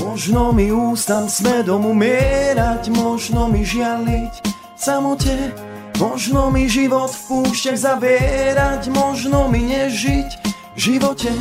Možno 0.00 0.52
mi 0.52 0.68
ústam 0.68 1.28
smedom 1.28 1.88
umierať, 1.88 2.92
možno 2.92 3.48
mi 3.48 3.64
žialiť 3.64 4.44
samote, 4.76 5.54
možno 5.96 6.50
mi 6.50 6.68
život 6.68 7.08
v 7.08 7.20
púšťach 7.28 7.78
zavierať, 7.78 8.92
možno 8.92 9.46
mi 9.48 9.62
nežiť 9.72 10.30
v 10.74 10.78
živote. 10.78 11.32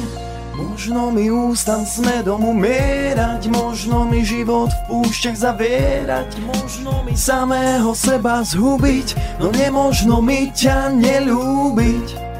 Možno 0.52 1.12
mi 1.16 1.32
ústam 1.32 1.88
s 1.88 2.04
medom 2.04 2.44
umierať, 2.44 3.48
možno 3.48 4.04
mi 4.04 4.28
život 4.28 4.68
v 4.68 4.82
púšťach 4.92 5.38
zavierať, 5.40 6.44
možno 6.44 7.08
mi 7.08 7.16
samého 7.16 7.96
seba 7.96 8.44
zhubiť, 8.44 9.40
no 9.40 9.48
nemožno 9.56 10.20
mi 10.20 10.52
ťa 10.52 10.92
nelúbiť. 10.92 12.32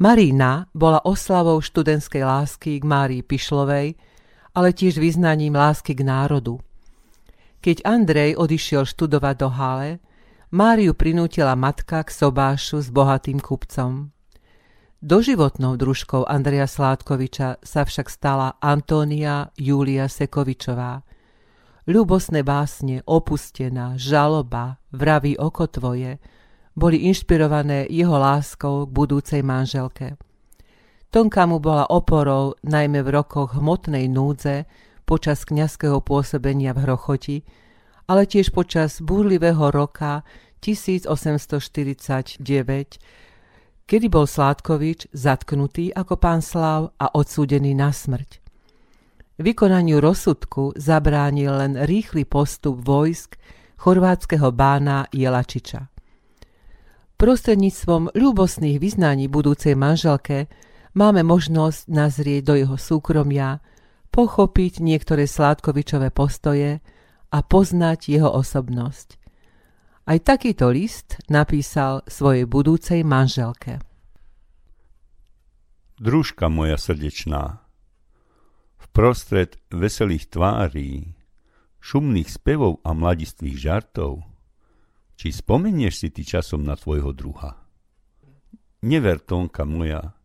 Marína 0.00 0.64
bola 0.72 1.04
oslavou 1.04 1.60
študentskej 1.60 2.24
lásky 2.24 2.80
k 2.80 2.84
Márii 2.88 3.20
Pišlovej, 3.20 4.00
ale 4.60 4.76
tiež 4.76 5.00
vyznaním 5.00 5.56
lásky 5.56 5.96
k 5.96 6.04
národu. 6.04 6.60
Keď 7.64 7.88
Andrej 7.88 8.36
odišiel 8.36 8.84
študovať 8.84 9.34
do 9.40 9.48
Hale, 9.48 9.90
Máriu 10.52 10.92
prinútila 10.92 11.56
matka 11.56 12.04
k 12.04 12.10
sobášu 12.12 12.84
s 12.84 12.92
bohatým 12.92 13.40
kupcom. 13.40 14.12
Doživotnou 15.00 15.80
družkou 15.80 16.28
Andreja 16.28 16.68
Sládkoviča 16.68 17.62
sa 17.64 17.86
však 17.88 18.10
stala 18.12 18.60
Antónia 18.60 19.48
Júlia 19.56 20.10
Sekovičová. 20.12 21.06
Ľubosné 21.88 22.44
básne, 22.44 23.00
opustená, 23.08 23.96
žaloba, 23.96 24.76
vraví 24.92 25.40
oko 25.40 25.70
tvoje, 25.70 26.20
boli 26.76 27.08
inšpirované 27.08 27.88
jeho 27.88 28.18
láskou 28.18 28.84
k 28.84 28.92
budúcej 28.92 29.40
manželke. 29.40 30.20
Tonka 31.10 31.42
mu 31.42 31.58
bola 31.58 31.90
oporou 31.90 32.54
najmä 32.62 33.02
v 33.02 33.10
rokoch 33.10 33.58
hmotnej 33.58 34.06
núdze 34.06 34.70
počas 35.02 35.42
kňazského 35.42 35.98
pôsobenia 36.06 36.70
v 36.70 36.86
Hrochoti, 36.86 37.42
ale 38.06 38.30
tiež 38.30 38.54
počas 38.54 39.02
búrlivého 39.02 39.74
roka 39.74 40.22
1849, 40.62 42.46
kedy 43.90 44.06
bol 44.06 44.22
Sládkovič 44.22 45.10
zatknutý 45.10 45.90
ako 45.90 46.14
pán 46.14 46.46
Slav 46.46 46.94
a 46.94 47.10
odsúdený 47.10 47.74
na 47.74 47.90
smrť. 47.90 48.38
Vykonaniu 49.42 49.98
rozsudku 49.98 50.78
zabránil 50.78 51.58
len 51.58 51.74
rýchly 51.90 52.22
postup 52.22 52.86
vojsk 52.86 53.34
chorvátskeho 53.82 54.54
bána 54.54 55.10
Jelačiča. 55.10 55.90
Prostredníctvom 57.18 58.14
ľúbosných 58.14 58.78
vyznaní 58.78 59.26
budúcej 59.26 59.74
manželke 59.74 60.46
máme 60.94 61.22
možnosť 61.22 61.90
nazrieť 61.90 62.42
do 62.46 62.54
jeho 62.58 62.76
súkromia, 62.76 63.62
pochopiť 64.10 64.82
niektoré 64.82 65.30
Sládkovičové 65.30 66.10
postoje 66.10 66.82
a 67.30 67.38
poznať 67.46 68.10
jeho 68.10 68.30
osobnosť. 68.30 69.18
Aj 70.10 70.18
takýto 70.18 70.74
list 70.74 71.22
napísal 71.30 72.02
svojej 72.10 72.42
budúcej 72.50 73.06
manželke. 73.06 73.78
Družka 76.00 76.50
moja 76.50 76.80
srdečná, 76.80 77.62
v 78.80 78.86
prostred 78.90 79.60
veselých 79.70 80.32
tvárí, 80.32 81.14
šumných 81.78 82.26
spevov 82.26 82.80
a 82.82 82.96
mladistvých 82.96 83.56
žartov, 83.60 84.24
či 85.20 85.30
spomenieš 85.30 85.94
si 86.00 86.08
ty 86.08 86.24
časom 86.24 86.64
na 86.64 86.74
tvojho 86.74 87.12
druha? 87.12 87.60
Never, 88.80 89.20
Tonka 89.20 89.68
moja, 89.68 90.16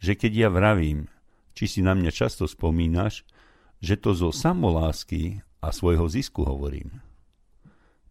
že 0.00 0.16
keď 0.16 0.32
ja 0.32 0.48
vravím, 0.48 1.06
či 1.52 1.68
si 1.68 1.80
na 1.84 1.92
mňa 1.92 2.10
často 2.10 2.48
spomínaš, 2.48 3.22
že 3.84 4.00
to 4.00 4.16
zo 4.16 4.32
samolásky 4.32 5.44
a 5.60 5.68
svojho 5.70 6.08
zisku 6.08 6.44
hovorím. 6.44 7.04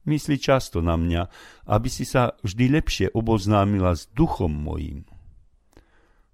Myslí 0.06 0.42
často 0.42 0.82
na 0.82 0.98
mňa, 0.98 1.30
aby 1.70 1.90
si 1.90 2.06
sa 2.06 2.34
vždy 2.42 2.66
lepšie 2.82 3.08
oboznámila 3.14 3.94
s 3.94 4.10
duchom 4.10 4.50
mojím. 4.50 5.06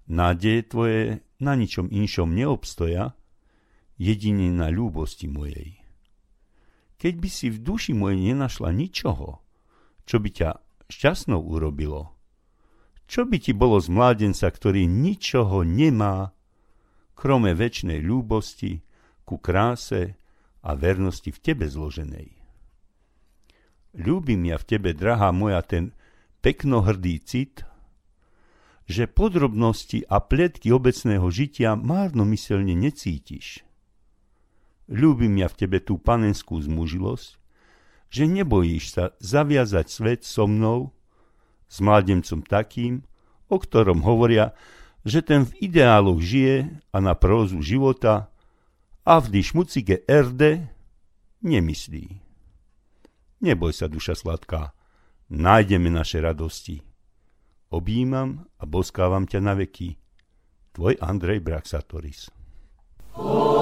Nádeje 0.06 0.62
tvoje 0.70 1.02
na 1.42 1.58
ničom 1.58 1.92
inšom 1.92 2.32
neobstoja, 2.32 3.18
jedine 4.00 4.52
na 4.52 4.72
ľúbosti 4.72 5.28
mojej. 5.28 5.82
Keď 6.96 7.14
by 7.20 7.30
si 7.32 7.48
v 7.52 7.60
duši 7.60 7.92
mojej 7.92 8.32
nenašla 8.32 8.72
ničoho, 8.72 9.44
čo 10.08 10.16
by 10.24 10.30
ťa 10.32 10.50
šťastnou 10.88 11.42
urobilo, 11.44 12.15
čo 13.06 13.26
by 13.26 13.38
ti 13.38 13.54
bolo 13.54 13.78
z 13.78 13.94
mládenca, 13.94 14.50
ktorý 14.50 14.90
ničoho 14.90 15.62
nemá, 15.62 16.34
krome 17.14 17.54
väčšnej 17.54 18.02
ľúbosti, 18.02 18.82
ku 19.26 19.42
kráse 19.42 20.18
a 20.62 20.78
vernosti 20.78 21.34
v 21.34 21.40
tebe 21.42 21.66
zloženej. 21.66 22.30
Ľúbim 23.96 24.42
ja 24.46 24.58
v 24.60 24.66
tebe, 24.66 24.92
drahá 24.92 25.32
moja, 25.32 25.64
ten 25.66 25.96
peknohrdý 26.46 27.22
cit, 27.24 27.66
že 28.86 29.10
podrobnosti 29.10 30.06
a 30.06 30.22
pletky 30.22 30.70
obecného 30.70 31.26
žitia 31.34 31.74
márnomyselne 31.74 32.78
necítiš. 32.78 33.66
Ľúbim 34.86 35.34
ja 35.42 35.50
v 35.50 35.66
tebe 35.66 35.82
tú 35.82 35.98
panenskú 35.98 36.62
zmužilosť, 36.62 37.30
že 38.14 38.24
nebojíš 38.30 38.84
sa 38.94 39.04
zaviazať 39.18 39.86
svet 39.90 40.22
so 40.22 40.46
mnou, 40.46 40.94
s 41.66 41.78
mládencom 41.82 42.46
takým, 42.46 43.04
o 43.50 43.58
ktorom 43.62 44.02
hovoria, 44.06 44.54
že 45.06 45.22
ten 45.22 45.46
v 45.46 45.70
ideáloch 45.70 46.18
žije 46.18 46.82
a 46.90 46.98
na 46.98 47.14
prózu 47.14 47.62
života 47.62 48.34
a 49.06 49.22
v 49.22 49.38
šmucige 49.46 50.02
erde 50.10 50.66
nemyslí. 51.46 52.26
Neboj 53.46 53.72
sa, 53.78 53.86
duša 53.86 54.18
sladká, 54.18 54.74
nájdeme 55.30 55.94
naše 55.94 56.18
radosti. 56.18 56.82
Objímam 57.70 58.50
a 58.58 58.64
boskávam 58.66 59.30
ťa 59.30 59.40
na 59.46 59.54
veky. 59.54 59.94
Tvoj 60.74 60.98
Andrej 61.00 61.40
Braxatoris. 61.46 62.34
Ojže, 63.16 63.55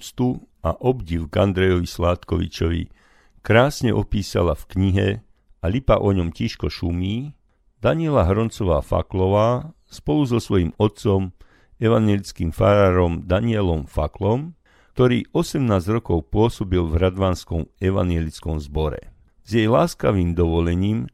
úctu 0.00 0.40
a 0.64 0.72
obdiv 0.80 1.28
k 1.28 1.44
Andrejovi 1.44 1.84
Sládkovičovi 1.84 2.88
krásne 3.44 3.92
opísala 3.92 4.56
v 4.56 4.64
knihe 4.72 5.08
A 5.60 5.68
lipa 5.68 6.00
o 6.00 6.08
ňom 6.08 6.32
tiško 6.32 6.72
šumí 6.72 7.36
Daniela 7.84 8.24
Hroncová 8.24 8.80
Faklová 8.80 9.76
spolu 9.84 10.24
so 10.24 10.40
svojím 10.40 10.72
otcom, 10.80 11.36
evangelickým 11.76 12.48
farárom 12.48 13.28
Danielom 13.28 13.84
Faklom, 13.84 14.56
ktorý 14.96 15.28
18 15.36 15.68
rokov 15.92 16.32
pôsobil 16.32 16.80
v 16.80 16.96
Radvanskom 16.96 17.68
evangelickom 17.76 18.56
zbore. 18.56 19.12
S 19.44 19.52
jej 19.52 19.68
láskavým 19.68 20.32
dovolením 20.32 21.12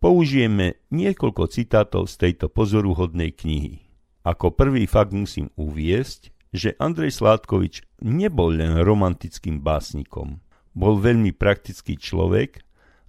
použijeme 0.00 0.80
niekoľko 0.88 1.48
citátov 1.52 2.08
z 2.08 2.20
tejto 2.20 2.48
pozoruhodnej 2.48 3.32
knihy. 3.36 3.84
Ako 4.24 4.52
prvý 4.52 4.88
fakt 4.88 5.12
musím 5.12 5.52
uviesť, 5.56 6.33
že 6.54 6.78
Andrej 6.78 7.18
Sládkovič 7.18 7.82
nebol 8.06 8.54
len 8.54 8.78
romantickým 8.78 9.58
básnikom. 9.58 10.38
Bol 10.70 11.02
veľmi 11.02 11.34
praktický 11.34 11.98
človek 11.98 12.62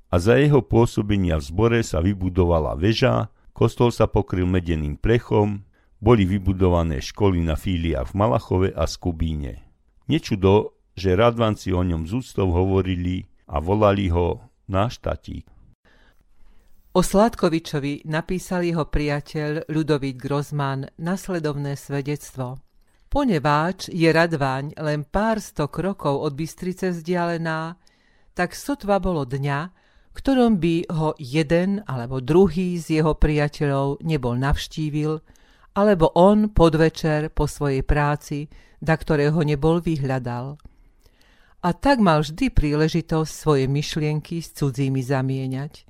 a 0.09 0.17
za 0.17 0.41
jeho 0.41 0.65
pôsobenia 0.65 1.37
v 1.37 1.45
zbore 1.45 1.79
sa 1.85 2.01
vybudovala 2.01 2.73
väža, 2.73 3.29
kostol 3.53 3.93
sa 3.93 4.09
pokryl 4.09 4.49
medeným 4.49 4.97
plechom, 4.97 5.61
boli 6.01 6.25
vybudované 6.25 7.05
školy 7.05 7.45
na 7.45 7.53
fíliách 7.53 8.11
v 8.11 8.17
Malachove 8.17 8.69
a 8.73 8.89
Skubíne. 8.89 9.61
Nečudo, 10.09 10.81
že 10.97 11.13
radvanci 11.13 11.69
o 11.69 11.85
ňom 11.85 12.09
z 12.09 12.17
úctov 12.17 12.49
hovorili 12.49 13.29
a 13.45 13.61
volali 13.61 14.09
ho 14.09 14.41
náš 14.65 14.97
tatík. 15.01 15.45
O 16.95 17.03
Sládkovičovi 17.03 18.07
napísal 18.07 18.63
jeho 18.63 18.87
priateľ 18.87 19.67
Ľudovít 19.67 20.15
Grozman 20.15 20.87
nasledovné 20.95 21.75
svedectvo. 21.75 22.64
Poneváč 23.15 23.87
je 23.95 24.11
Radváň 24.11 24.75
len 24.75 25.07
pár 25.07 25.39
sto 25.39 25.71
krokov 25.71 26.19
od 26.19 26.35
Bystrice 26.35 26.91
vzdialená, 26.91 27.79
tak 28.35 28.51
sotva 28.51 28.99
bolo 28.99 29.23
dňa, 29.23 29.71
ktorom 30.11 30.59
by 30.59 30.91
ho 30.91 31.15
jeden 31.15 31.79
alebo 31.87 32.19
druhý 32.19 32.75
z 32.75 32.99
jeho 32.99 33.15
priateľov 33.15 34.03
nebol 34.03 34.35
navštívil, 34.35 35.23
alebo 35.79 36.11
on 36.11 36.51
podvečer 36.51 37.31
po 37.31 37.47
svojej 37.47 37.87
práci, 37.87 38.51
da 38.83 38.99
ktorého 38.99 39.39
nebol 39.47 39.79
vyhľadal. 39.79 40.59
A 41.63 41.69
tak 41.71 42.03
mal 42.03 42.19
vždy 42.19 42.51
príležitosť 42.51 43.31
svoje 43.31 43.71
myšlienky 43.71 44.43
s 44.43 44.51
cudzími 44.59 44.99
zamieňať. 44.99 45.87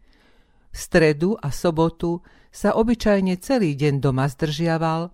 V 0.69 0.77
stredu 0.77 1.33
a 1.41 1.49
sobotu 1.49 2.21
sa 2.53 2.77
obyčajne 2.77 3.41
celý 3.41 3.73
deň 3.73 3.97
doma 3.97 4.29
zdržiaval, 4.29 5.09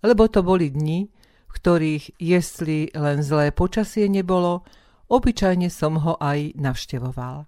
lebo 0.00 0.24
to 0.32 0.40
boli 0.40 0.72
dni, 0.72 1.12
ktorých, 1.54 2.18
jestli 2.18 2.90
len 2.98 3.22
zlé 3.22 3.54
počasie 3.54 4.10
nebolo, 4.10 4.66
obyčajne 5.06 5.70
som 5.70 6.02
ho 6.02 6.18
aj 6.18 6.58
navštevoval. 6.58 7.46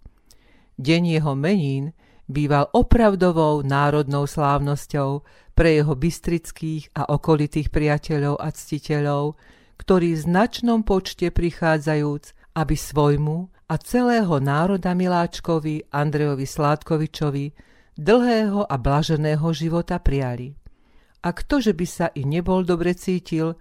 Deň 0.78 1.02
jeho 1.18 1.34
menín 1.34 1.90
býval 2.30 2.70
opravdovou 2.70 3.66
národnou 3.66 4.30
slávnosťou 4.30 5.26
pre 5.56 5.82
jeho 5.82 5.94
bystrických 5.98 6.94
a 6.94 7.10
okolitých 7.10 7.74
priateľov 7.74 8.38
a 8.38 8.48
ctiteľov, 8.54 9.34
ktorí 9.80 10.14
v 10.14 10.24
značnom 10.24 10.86
počte 10.86 11.32
prichádzajúc, 11.34 12.24
aby 12.56 12.74
svojmu 12.76 13.36
a 13.66 13.74
celého 13.82 14.36
národa 14.38 14.94
miláčkovi 14.94 15.90
Andrejovi 15.90 16.46
Sládkovičovi 16.46 17.46
dlhého 17.96 18.68
a 18.68 18.76
blaženého 18.76 19.48
života 19.56 19.96
prijali. 19.98 20.52
A 21.24 21.32
ktože 21.32 21.72
by 21.72 21.86
sa 21.88 22.06
i 22.14 22.22
nebol 22.22 22.62
dobre 22.62 22.94
cítil, 22.94 23.56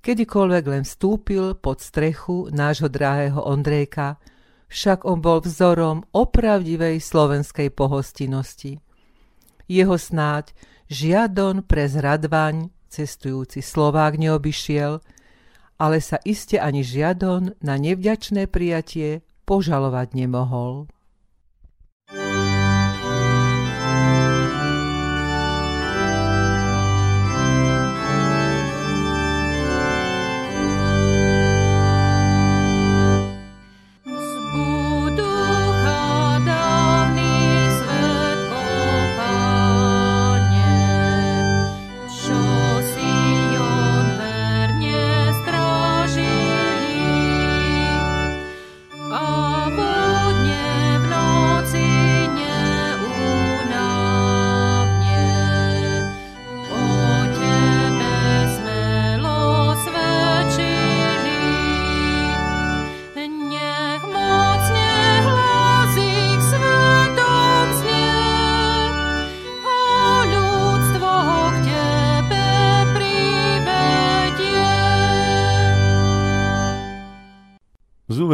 kedykoľvek 0.00 0.64
len 0.68 0.82
vstúpil 0.84 1.56
pod 1.56 1.80
strechu 1.84 2.48
nášho 2.52 2.88
drahého 2.88 3.40
Ondrejka, 3.40 4.20
však 4.70 5.02
on 5.04 5.18
bol 5.18 5.42
vzorom 5.42 6.06
opravdivej 6.14 7.02
slovenskej 7.02 7.74
pohostinnosti. 7.74 8.78
Jeho 9.70 9.96
snáď 9.98 10.54
žiadon 10.90 11.62
pre 11.66 11.86
zradvaň 11.86 12.70
cestujúci 12.90 13.62
Slovák 13.62 14.18
neobyšiel, 14.18 14.98
ale 15.80 15.96
sa 16.04 16.20
iste 16.26 16.60
ani 16.60 16.84
žiadon 16.84 17.56
na 17.62 17.74
nevďačné 17.80 18.50
prijatie 18.50 19.24
požalovať 19.48 20.12
nemohol. 20.12 20.90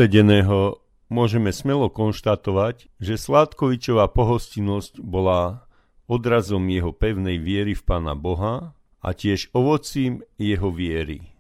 Uvedeného 0.07 0.79
môžeme 1.11 1.51
smelo 1.51 1.91
konštatovať, 1.91 2.87
že 3.03 3.19
Sládkovičová 3.19 4.07
pohostinnosť 4.15 5.03
bola 5.03 5.67
odrazom 6.07 6.63
jeho 6.71 6.95
pevnej 6.95 7.43
viery 7.43 7.75
v 7.75 7.83
Pána 7.83 8.15
Boha 8.15 8.79
a 9.03 9.09
tiež 9.11 9.51
ovocím 9.51 10.23
jeho 10.39 10.71
viery. 10.71 11.35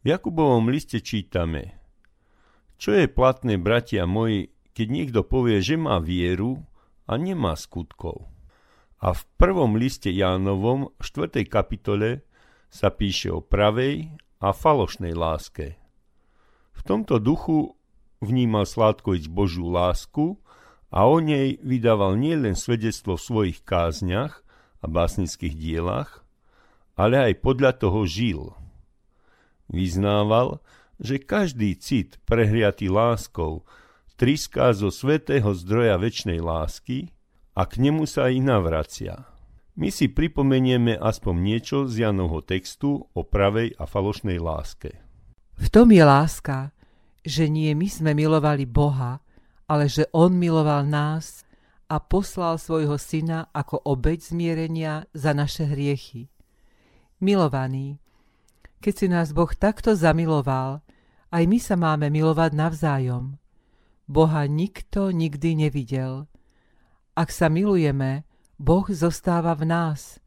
V 0.00 0.16
Jakubovom 0.16 0.72
liste 0.72 1.04
čítame 1.04 1.76
Čo 2.80 2.96
je 2.96 3.04
platné, 3.04 3.60
bratia 3.60 4.08
moji, 4.08 4.48
keď 4.72 4.86
niekto 4.88 5.20
povie, 5.20 5.60
že 5.60 5.76
má 5.76 6.00
vieru 6.00 6.64
a 7.04 7.20
nemá 7.20 7.52
skutkov? 7.52 8.32
A 8.96 9.12
v 9.12 9.28
prvom 9.36 9.76
liste 9.76 10.08
Jánovom, 10.08 10.88
4. 11.04 11.44
kapitole, 11.44 12.24
sa 12.72 12.88
píše 12.88 13.28
o 13.28 13.44
pravej 13.44 14.08
a 14.40 14.56
falošnej 14.56 15.12
láske– 15.12 15.76
v 16.82 16.90
tomto 16.90 17.22
duchu 17.22 17.78
vnímal 18.18 18.66
Sládkovič 18.66 19.30
Božú 19.30 19.70
lásku 19.70 20.34
a 20.90 21.06
o 21.06 21.22
nej 21.22 21.62
vydával 21.62 22.18
nielen 22.18 22.58
svedectvo 22.58 23.14
v 23.14 23.22
svojich 23.22 23.58
kázniach 23.62 24.42
a 24.82 24.86
básnických 24.90 25.54
dielach, 25.54 26.26
ale 26.98 27.30
aj 27.30 27.38
podľa 27.38 27.78
toho 27.78 28.02
žil. 28.02 28.58
Vyznával, 29.70 30.58
že 30.98 31.22
každý 31.22 31.78
cit 31.78 32.18
prehriatý 32.26 32.90
láskou 32.90 33.62
triská 34.18 34.74
zo 34.74 34.90
svetého 34.90 35.54
zdroja 35.54 35.98
väčšnej 36.02 36.42
lásky 36.42 37.14
a 37.54 37.62
k 37.62 37.78
nemu 37.78 38.10
sa 38.10 38.26
aj 38.26 38.42
navracia. 38.42 39.14
My 39.78 39.94
si 39.94 40.10
pripomenieme 40.10 40.98
aspoň 40.98 41.34
niečo 41.38 41.78
z 41.86 42.10
Janovho 42.10 42.42
textu 42.42 43.06
o 43.06 43.22
pravej 43.22 43.78
a 43.78 43.86
falošnej 43.86 44.42
láske. 44.42 45.01
V 45.62 45.70
tom 45.70 45.94
je 45.94 46.02
láska, 46.02 46.74
že 47.22 47.46
nie 47.46 47.70
my 47.78 47.86
sme 47.86 48.18
milovali 48.18 48.66
Boha, 48.66 49.22
ale 49.70 49.86
že 49.86 50.10
On 50.10 50.34
miloval 50.34 50.82
nás 50.82 51.46
a 51.86 52.02
poslal 52.02 52.58
svojho 52.58 52.98
syna 52.98 53.46
ako 53.54 53.78
obeď 53.86 54.34
zmierenia 54.34 55.06
za 55.14 55.30
naše 55.30 55.70
hriechy. 55.70 56.26
Milovaní, 57.22 58.02
keď 58.82 58.94
si 58.98 59.06
nás 59.06 59.30
Boh 59.30 59.54
takto 59.54 59.94
zamiloval, 59.94 60.82
aj 61.30 61.42
my 61.46 61.58
sa 61.62 61.78
máme 61.78 62.10
milovať 62.10 62.50
navzájom. 62.58 63.38
Boha 64.10 64.50
nikto 64.50 65.14
nikdy 65.14 65.54
nevidel. 65.54 66.26
Ak 67.14 67.30
sa 67.30 67.46
milujeme, 67.46 68.26
Boh 68.58 68.84
zostáva 68.90 69.54
v 69.54 69.70
nás 69.70 70.18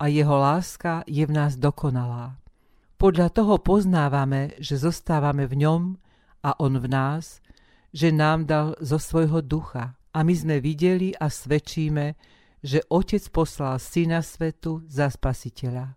a 0.00 0.08
jeho 0.08 0.40
láska 0.40 1.04
je 1.04 1.28
v 1.28 1.32
nás 1.36 1.60
dokonalá. 1.60 2.40
Podľa 2.98 3.30
toho 3.30 3.62
poznávame, 3.62 4.58
že 4.58 4.74
zostávame 4.74 5.46
v 5.46 5.62
ňom 5.62 5.82
a 6.42 6.58
on 6.58 6.82
v 6.82 6.90
nás, 6.90 7.38
že 7.94 8.10
nám 8.10 8.50
dal 8.50 8.74
zo 8.82 8.98
svojho 8.98 9.38
ducha. 9.38 9.94
A 10.10 10.26
my 10.26 10.34
sme 10.34 10.58
videli 10.58 11.14
a 11.14 11.30
svedčíme, 11.30 12.18
že 12.58 12.82
Otec 12.90 13.22
poslal 13.30 13.78
Syna 13.78 14.18
Svetu 14.18 14.82
za 14.90 15.06
Spasiteľa. 15.14 15.94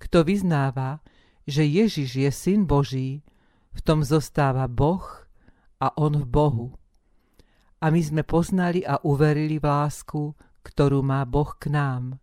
Kto 0.00 0.24
vyznáva, 0.24 1.04
že 1.44 1.68
Ježiš 1.68 2.24
je 2.24 2.30
Syn 2.32 2.64
Boží, 2.64 3.20
v 3.76 3.80
tom 3.84 4.00
zostáva 4.00 4.64
Boh 4.64 5.04
a 5.76 5.92
On 6.00 6.16
v 6.16 6.24
Bohu. 6.24 6.72
A 7.84 7.92
my 7.92 8.00
sme 8.00 8.24
poznali 8.24 8.80
a 8.80 8.96
uverili 9.04 9.60
v 9.60 9.68
lásku, 9.68 10.32
ktorú 10.64 11.04
má 11.04 11.28
Boh 11.28 11.52
k 11.52 11.68
nám. 11.68 12.16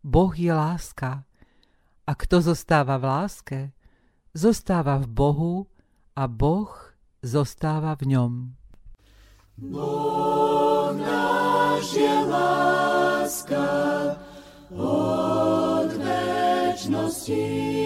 Boh 0.00 0.32
je 0.32 0.48
láska 0.48 1.28
a 2.10 2.12
kto 2.18 2.42
zostáva 2.42 2.98
v 2.98 3.04
láske, 3.06 3.58
zostáva 4.34 4.98
v 4.98 5.06
Bohu 5.06 5.54
a 6.18 6.26
Boh 6.26 6.74
zostáva 7.22 7.94
v 7.94 8.18
ňom. 8.18 8.32
Boh 9.70 10.90
náš 10.98 11.94
je 11.94 12.16
láska 12.26 13.70
od 14.74 15.90
večnosti. 16.02 17.79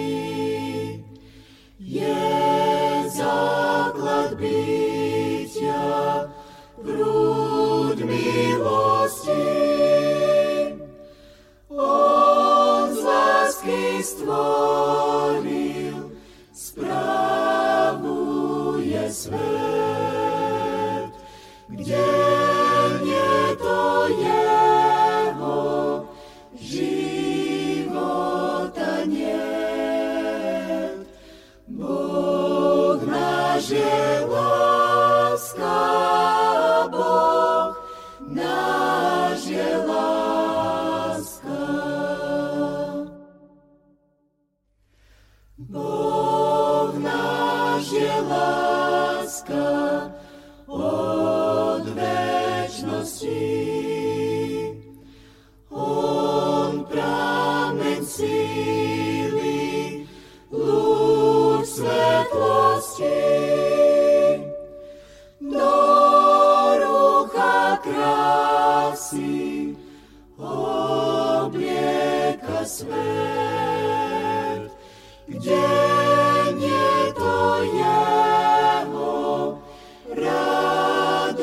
Stvoril 14.05 15.97
spravuje 16.53 16.93
svet, 19.09 21.09
kde 21.73 22.05
nie 23.01 23.33
to 23.57 23.81
jeho 24.13 25.57
života 26.61 27.89
nie. 29.09 29.41
Boh 31.65 33.01
náš 33.09 33.73
je 33.73 34.05
spasí, 68.95 69.75
oblieka 70.39 71.43
svet, 72.63 72.95
kde 75.27 75.67
nie 76.55 77.11
to 77.11 77.59
jeho, 77.75 79.59
radosti 80.15 81.35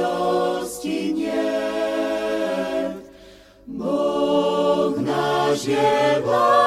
nie. 1.13 1.61
Boh 3.69 4.97
náš 4.97 5.69
je 5.69 6.25
vlád, 6.25 6.62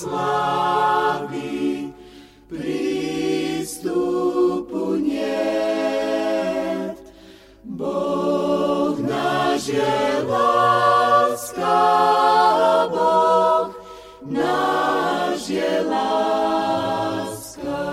slávy 0.00 1.92
prístupu 2.48 3.76
niet. 4.96 6.96
Boh 7.64 8.96
náš 8.96 9.76
je 9.76 10.24
láska, 10.24 11.84
Boh 12.88 13.68
náš 14.24 15.52
je 15.52 15.84
láska. 15.84 17.84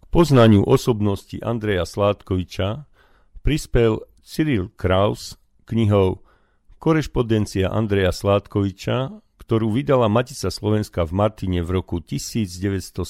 K 0.00 0.04
poznaniu 0.08 0.64
osobnosti 0.64 1.36
Andreja 1.44 1.84
Sládkoviča 1.84 2.88
prispel 3.44 4.00
Cyril 4.24 4.72
Kraus 4.72 5.36
knihou 5.68 6.24
Korešpondencia 6.78 7.74
Andreja 7.74 8.14
Sládkoviča, 8.14 9.18
ktorú 9.42 9.74
vydala 9.74 10.06
Matica 10.06 10.46
Slovenska 10.46 11.02
v 11.02 11.10
Martine 11.10 11.58
v 11.66 11.82
roku 11.82 11.98
1970. 11.98 13.02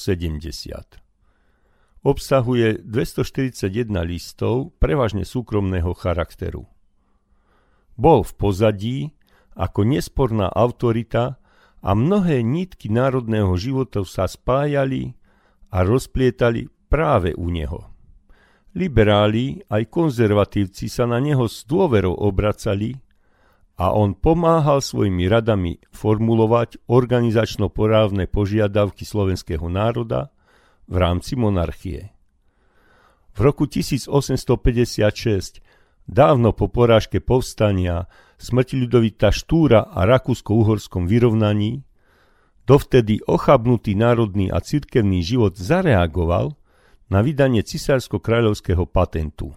Obsahuje 2.01 2.81
241 2.81 3.93
listov, 4.09 4.73
prevažne 4.81 5.21
súkromného 5.21 5.93
charakteru. 5.93 6.65
Bol 7.93 8.25
v 8.25 8.33
pozadí 8.41 8.97
ako 9.53 9.85
nesporná 9.85 10.49
autorita 10.49 11.37
a 11.85 11.93
mnohé 11.93 12.41
nitky 12.41 12.89
národného 12.89 13.53
života 13.53 14.01
sa 14.01 14.25
spájali 14.25 15.13
a 15.69 15.85
rozplietali 15.85 16.73
práve 16.89 17.37
u 17.37 17.53
neho. 17.53 17.85
Liberáli 18.73 19.61
aj 19.69 19.93
konzervatívci 19.93 20.89
sa 20.89 21.05
na 21.05 21.21
neho 21.21 21.45
s 21.45 21.69
dôverou 21.69 22.17
obracali 22.17 22.97
a 23.79 23.95
on 23.95 24.11
pomáhal 24.11 24.83
svojimi 24.83 25.31
radami 25.31 25.79
formulovať 25.95 26.83
organizačno-porávne 26.91 28.27
požiadavky 28.27 29.07
slovenského 29.07 29.71
národa 29.71 30.35
v 30.91 30.95
rámci 30.99 31.39
monarchie. 31.39 32.11
V 33.31 33.39
roku 33.39 33.71
1856, 33.71 35.63
dávno 36.11 36.51
po 36.51 36.67
porážke 36.67 37.23
povstania, 37.23 38.11
smrti 38.35 38.83
Ľudovita 38.83 39.31
Štúra 39.31 39.87
a 39.87 40.03
rakúsko-uhorskom 40.03 41.07
vyrovnaní, 41.07 41.87
dovtedy 42.67 43.23
ochabnutý 43.23 43.95
národný 43.95 44.51
a 44.51 44.59
cirkevný 44.59 45.23
život 45.23 45.55
zareagoval 45.55 46.51
na 47.07 47.23
vydanie 47.23 47.63
cisársko-kráľovského 47.63 48.83
patentu. 48.83 49.55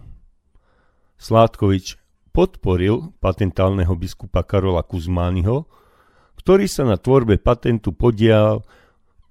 Sládkovič 1.19 2.02
podporil 2.33 3.13
patentálneho 3.21 3.93
biskupa 3.93 4.41
Karola 4.41 4.81
Kuzmányho, 4.81 5.69
ktorý 6.41 6.65
sa 6.65 6.83
na 6.83 6.97
tvorbe 6.97 7.37
patentu 7.37 7.93
podial 7.93 8.65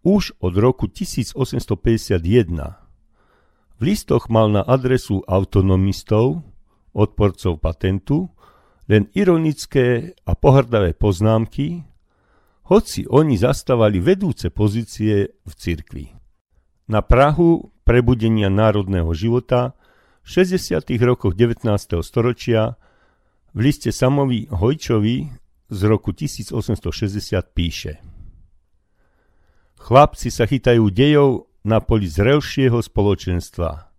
už 0.06 0.38
od 0.38 0.54
roku 0.54 0.86
1851. 0.86 1.42
V 3.76 3.80
listoch 3.82 4.30
mal 4.30 4.46
na 4.54 4.62
adresu 4.62 5.26
autonomistov, 5.26 6.46
odporcov 6.94 7.58
patentu, 7.58 8.30
len 8.86 9.10
ironické 9.18 10.14
a 10.22 10.38
pohrdavé 10.38 10.94
poznámky, 10.94 11.82
hoci 12.70 13.04
oni 13.10 13.34
zastávali 13.34 13.98
vedúce 13.98 14.54
pozície 14.54 15.34
v 15.42 15.52
cirkvi. 15.52 16.14
Na 16.86 17.02
Prahu 17.02 17.74
prebudenia 17.82 18.46
národného 18.46 19.10
života 19.14 19.74
v 20.22 20.46
60. 20.46 20.86
rokoch 21.02 21.34
19. 21.34 21.66
storočia 22.06 22.78
v 23.52 23.58
liste 23.60 23.92
Samovi 23.92 24.48
Hojčovi 24.48 25.28
z 25.68 25.80
roku 25.84 26.16
1860 26.16 26.56
píše 27.52 28.00
Chlapci 29.76 30.32
sa 30.32 30.48
chytajú 30.48 30.88
dejov 30.88 31.52
na 31.66 31.82
poli 31.82 32.06
zrelšieho 32.06 32.78
spoločenstva. 32.78 33.90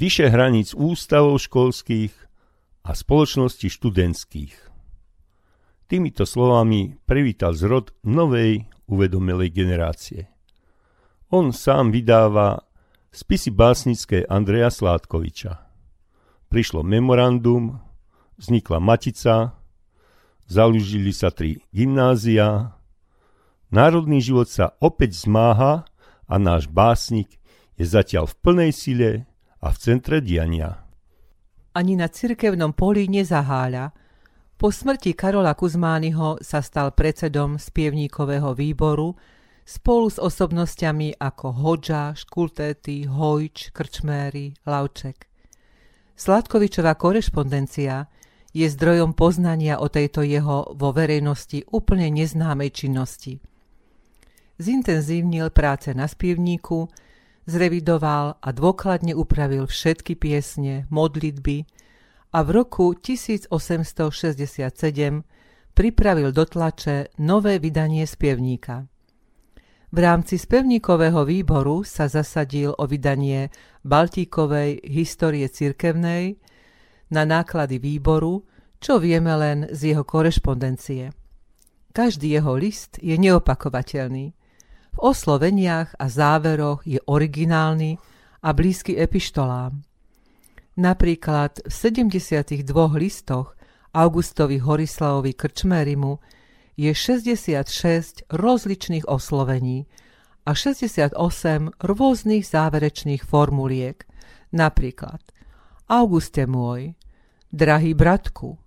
Vyše 0.00 0.32
hraníc 0.32 0.72
ústavov 0.72 1.36
školských 1.36 2.10
a 2.88 2.90
spoločnosti 2.96 3.68
študentských. 3.68 4.54
Týmito 5.84 6.24
slovami 6.24 6.96
privítal 7.04 7.52
zrod 7.52 7.92
novej 8.08 8.64
uvedomelej 8.88 9.52
generácie. 9.52 10.32
On 11.28 11.52
sám 11.52 11.92
vydáva 11.92 12.64
spisy 13.12 13.52
básnické 13.52 14.24
Andreja 14.24 14.72
Sládkoviča. 14.72 15.60
Prišlo 16.48 16.80
memorandum, 16.80 17.89
vznikla 18.40 18.80
Matica, 18.80 19.52
založili 20.48 21.12
sa 21.12 21.28
tri 21.28 21.60
gymnázia, 21.70 22.72
národný 23.68 24.24
život 24.24 24.48
sa 24.48 24.72
opäť 24.80 25.28
zmáha 25.28 25.84
a 26.24 26.34
náš 26.40 26.66
básnik 26.72 27.36
je 27.76 27.84
zatiaľ 27.84 28.26
v 28.32 28.34
plnej 28.40 28.72
sile 28.72 29.10
a 29.60 29.68
v 29.68 29.76
centre 29.76 30.24
diania. 30.24 30.88
Ani 31.76 31.94
na 31.94 32.10
cirkevnom 32.10 32.74
poli 32.74 33.06
nezaháľa. 33.06 33.94
Po 34.60 34.68
smrti 34.68 35.16
Karola 35.16 35.56
Kuzmányho 35.56 36.42
sa 36.44 36.60
stal 36.60 36.92
predsedom 36.92 37.56
spievníkového 37.56 38.52
výboru 38.52 39.16
spolu 39.64 40.10
s 40.10 40.18
osobnosťami 40.20 41.16
ako 41.16 41.46
Hodža, 41.62 42.12
Škultéty, 42.12 43.06
Hojč, 43.06 43.72
Krčméry, 43.72 44.52
Lavček. 44.66 45.30
Sladkovičová 46.18 46.98
korešpondencia 47.00 48.04
je 48.50 48.66
zdrojom 48.66 49.14
poznania 49.14 49.78
o 49.78 49.86
tejto 49.86 50.26
jeho 50.26 50.74
vo 50.74 50.90
verejnosti 50.90 51.62
úplne 51.70 52.10
neznámej 52.10 52.70
činnosti. 52.74 53.38
Zintenzívnil 54.60 55.48
práce 55.54 55.94
na 55.96 56.04
spívníku, 56.04 56.90
zrevidoval 57.48 58.36
a 58.42 58.48
dôkladne 58.52 59.16
upravil 59.16 59.64
všetky 59.64 60.18
piesne, 60.20 60.84
modlitby 60.92 61.64
a 62.36 62.38
v 62.44 62.48
roku 62.52 62.92
1867 62.92 64.70
pripravil 65.72 66.28
do 66.34 66.44
tlače 66.44 67.08
nové 67.18 67.56
vydanie 67.58 68.04
spievníka. 68.04 68.86
V 69.90 69.98
rámci 69.98 70.38
spevníkového 70.38 71.26
výboru 71.26 71.82
sa 71.82 72.06
zasadil 72.06 72.70
o 72.78 72.86
vydanie 72.86 73.50
Baltíkovej 73.82 74.86
histórie 74.86 75.50
cirkevnej 75.50 76.38
na 77.10 77.26
náklady 77.26 77.78
výboru, 77.82 78.46
čo 78.80 79.02
vieme 79.02 79.34
len 79.36 79.68
z 79.74 79.94
jeho 79.94 80.06
korešpondencie. 80.06 81.12
Každý 81.90 82.38
jeho 82.38 82.54
list 82.54 83.02
je 83.02 83.18
neopakovateľný. 83.18 84.26
V 84.90 84.98
osloveniach 84.98 85.98
a 85.98 86.06
záveroch 86.06 86.86
je 86.86 87.02
originálny 87.06 87.98
a 88.46 88.48
blízky 88.54 88.94
epištolám. 88.96 89.82
Napríklad 90.78 91.66
v 91.66 91.72
72 91.74 92.64
listoch 92.96 93.58
Augustovi 93.90 94.62
Horislavovi 94.62 95.34
Krčmerimu 95.34 96.22
je 96.78 96.94
66 96.94 98.30
rozličných 98.30 99.04
oslovení 99.10 99.90
a 100.46 100.54
68 100.54 101.18
rôznych 101.84 102.46
záverečných 102.46 103.22
formuliek. 103.26 104.06
Napríklad 104.54 105.20
Auguste 105.90 106.46
môj, 106.46 106.94
drahý 107.50 107.98
bratku, 107.98 108.58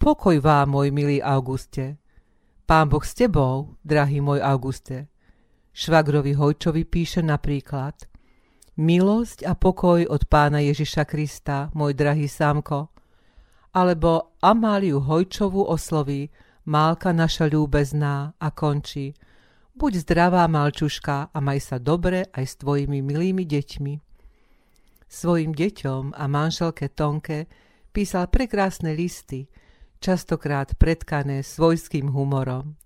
pokoj 0.00 0.40
vám, 0.40 0.72
môj 0.72 0.88
milý 0.88 1.20
Auguste, 1.20 2.00
Pán 2.64 2.88
Boh 2.88 3.04
s 3.04 3.12
tebou, 3.12 3.76
drahý 3.84 4.24
môj 4.24 4.40
Auguste. 4.40 5.12
Švagrovi 5.76 6.32
Hojčovi 6.32 6.88
píše 6.88 7.20
napríklad 7.20 8.08
Milosť 8.80 9.44
a 9.44 9.52
pokoj 9.52 10.08
od 10.08 10.24
pána 10.24 10.64
Ježiša 10.64 11.04
Krista, 11.04 11.68
môj 11.76 11.92
drahý 11.92 12.24
Sámko. 12.24 12.88
Alebo 13.76 14.32
Amáliu 14.40 15.04
Hojčovu 15.04 15.60
osloví 15.60 16.32
Málka 16.64 17.12
naša 17.12 17.52
ľúbezná 17.52 18.32
a 18.40 18.48
končí 18.48 19.12
Buď 19.76 20.06
zdravá, 20.06 20.48
malčuška, 20.48 21.34
a 21.34 21.38
maj 21.44 21.60
sa 21.60 21.76
dobre 21.76 22.30
aj 22.32 22.44
s 22.46 22.54
tvojimi 22.62 23.04
milými 23.04 23.44
deťmi. 23.44 23.94
Svojim 25.10 25.52
deťom 25.52 26.16
a 26.16 26.24
manželke 26.30 26.88
Tonke 26.88 27.50
písal 27.94 28.26
prekrásne 28.28 28.92
listy, 28.92 29.48
častokrát 30.02 30.76
predkané 30.76 31.40
svojským 31.40 32.12
humorom. 32.12 32.76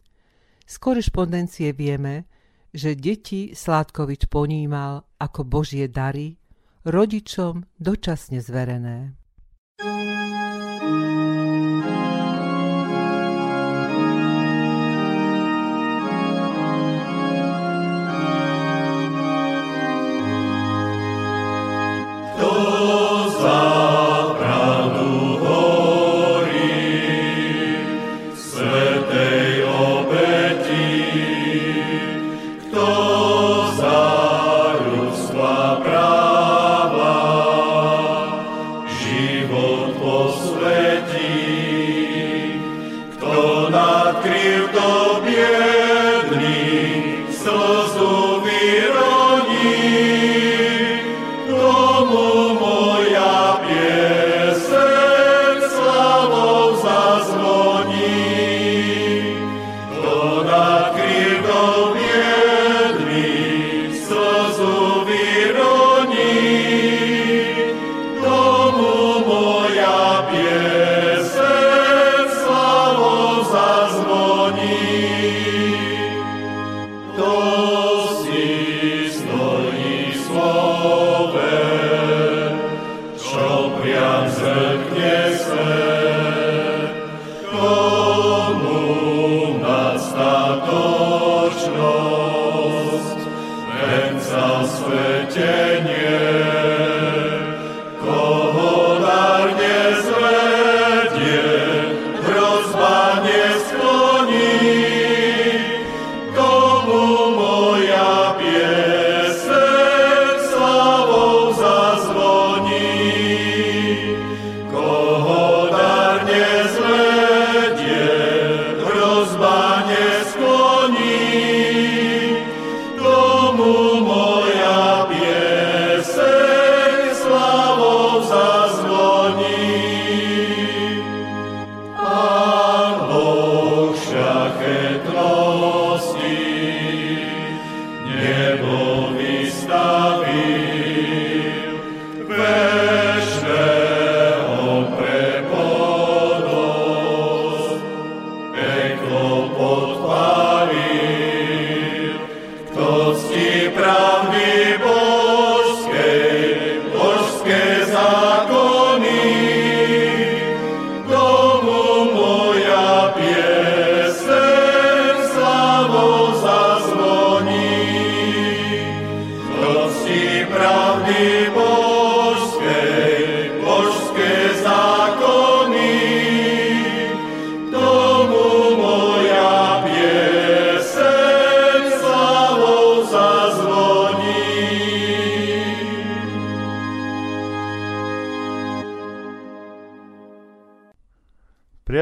Z 0.68 0.74
korešpondencie 0.78 1.74
vieme, 1.74 2.30
že 2.70 2.94
deti 2.94 3.56
Sládkovič 3.56 4.28
ponímal 4.30 5.08
ako 5.18 5.42
Božie 5.42 5.90
dary, 5.90 6.38
rodičom 6.86 7.66
dočasne 7.80 8.38
zverené. 8.38 9.17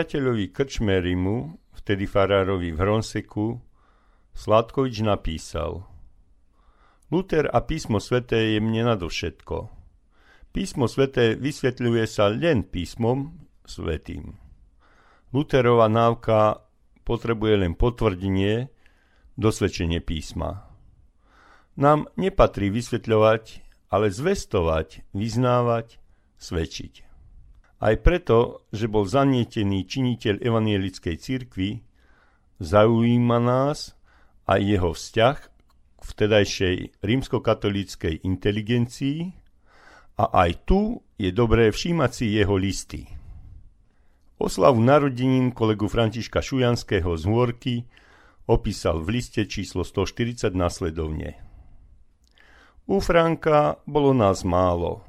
Priateľovi 0.06 0.54
Krčmerimu, 0.54 1.36
vtedy 1.82 2.06
farárovi 2.06 2.70
v 2.70 2.78
Hronseku, 2.78 3.58
Sladkovič 4.38 5.02
napísal 5.02 5.82
Luther 7.10 7.50
a 7.50 7.58
písmo 7.66 7.98
sveté 7.98 8.54
je 8.54 8.62
mne 8.62 8.94
nadovšetko. 8.94 9.66
Písmo 10.54 10.86
sveté 10.86 11.34
vysvetľuje 11.34 12.06
sa 12.06 12.30
len 12.30 12.62
písmom 12.62 13.34
svetým. 13.66 14.38
Luterová 15.34 15.90
návka 15.90 16.62
potrebuje 17.02 17.66
len 17.66 17.74
potvrdenie, 17.74 18.70
dosvedčenie 19.34 19.98
písma. 20.06 20.70
Nám 21.74 22.06
nepatrí 22.14 22.70
vysvetľovať, 22.70 23.44
ale 23.90 24.14
zvestovať, 24.14 25.02
vyznávať, 25.18 25.98
svedčiť. 26.38 27.05
Aj 27.76 27.92
preto, 28.00 28.64
že 28.72 28.88
bol 28.88 29.04
zanietený 29.04 29.84
činiteľ 29.84 30.40
evanielickej 30.40 31.16
cirkvi, 31.20 31.84
zaujíma 32.56 33.36
nás 33.36 33.92
aj 34.48 34.60
jeho 34.64 34.90
vzťah 34.96 35.36
k 36.00 36.02
vtedajšej 36.02 36.76
rímskokatolíckej 37.04 38.24
inteligencii 38.24 39.18
a 40.16 40.24
aj 40.48 40.50
tu 40.64 41.04
je 41.20 41.28
dobré 41.28 41.68
všímať 41.68 42.10
si 42.16 42.26
jeho 42.32 42.56
listy. 42.56 43.02
Oslavu 44.40 44.80
narodenín 44.80 45.52
kolegu 45.52 45.88
Františka 45.88 46.40
Šujanského 46.40 47.12
z 47.16 47.24
Hôrky 47.28 47.74
opísal 48.48 49.04
v 49.04 49.20
liste 49.20 49.44
číslo 49.44 49.84
140 49.84 50.52
nasledovne. 50.56 51.40
U 52.88 53.04
Franka 53.04 53.84
bolo 53.84 54.16
nás 54.16 54.48
málo– 54.48 55.04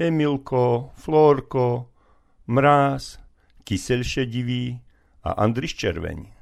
Emilko, 0.00 0.96
Flórko, 0.96 1.89
Mráz, 2.50 3.22
Kysel 3.62 4.02
šedivý 4.02 4.82
a 5.22 5.38
Andriš 5.38 5.78
Červeň. 5.78 6.34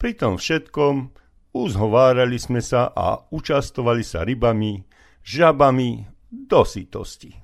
Pri 0.00 0.16
tom 0.16 0.40
všetkom 0.40 1.12
uzhovárali 1.52 2.40
sme 2.40 2.64
sa 2.64 2.88
a 2.88 3.20
učastovali 3.28 4.00
sa 4.00 4.24
rybami, 4.24 4.80
žabami 5.20 6.08
do 6.32 6.64
sytosti. 6.64 7.36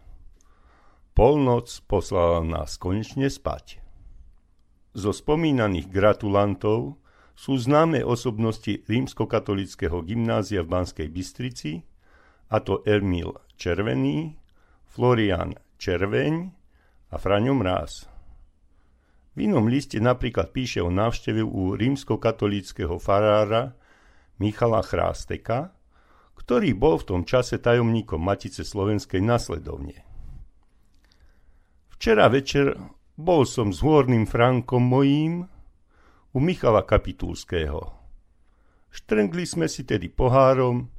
Polnoc 1.13 1.69
poslala 1.85 2.41
nás 2.49 2.81
konečne 2.81 3.29
spať. 3.29 3.85
Zo 4.97 5.13
spomínaných 5.13 5.93
gratulantov 5.93 6.97
sú 7.37 7.61
známe 7.61 8.01
osobnosti 8.01 8.89
rímskokatolického 8.89 10.01
gymnázia 10.01 10.65
v 10.65 10.81
Banskej 10.81 11.13
Bystrici, 11.13 11.85
a 12.49 12.57
to 12.65 12.81
Emil 12.89 13.37
Červený, 13.61 14.33
Florian 14.89 15.53
Červeň 15.77 16.56
a 17.17 17.19
Fraňo 17.19 17.57
Mráz. 17.57 18.05
V 19.33 19.49
inom 19.49 19.73
liste 19.73 19.97
napríklad 19.97 20.53
píše 20.53 20.85
o 20.85 20.93
návšteve 20.93 21.41
u 21.41 21.73
rímskokatolického 21.73 23.01
farára 23.01 23.73
Michala 24.37 24.85
Chrásteka, 24.85 25.73
ktorý 26.37 26.77
bol 26.77 27.01
v 27.01 27.09
tom 27.09 27.23
čase 27.25 27.57
tajomníkom 27.57 28.21
Matice 28.21 28.69
Slovenskej 28.69 29.25
nasledovne. 29.25 30.05
Včera 31.97 32.29
večer 32.29 32.77
bol 33.17 33.49
som 33.49 33.73
s 33.73 33.81
hôrnym 33.81 34.29
Frankom 34.29 34.85
mojím 34.85 35.49
u 36.37 36.39
Michala 36.45 36.85
Kapitulského. 36.85 37.97
Štrngli 38.93 39.49
sme 39.49 39.73
si 39.73 39.89
tedy 39.89 40.13
pohárom 40.13 40.93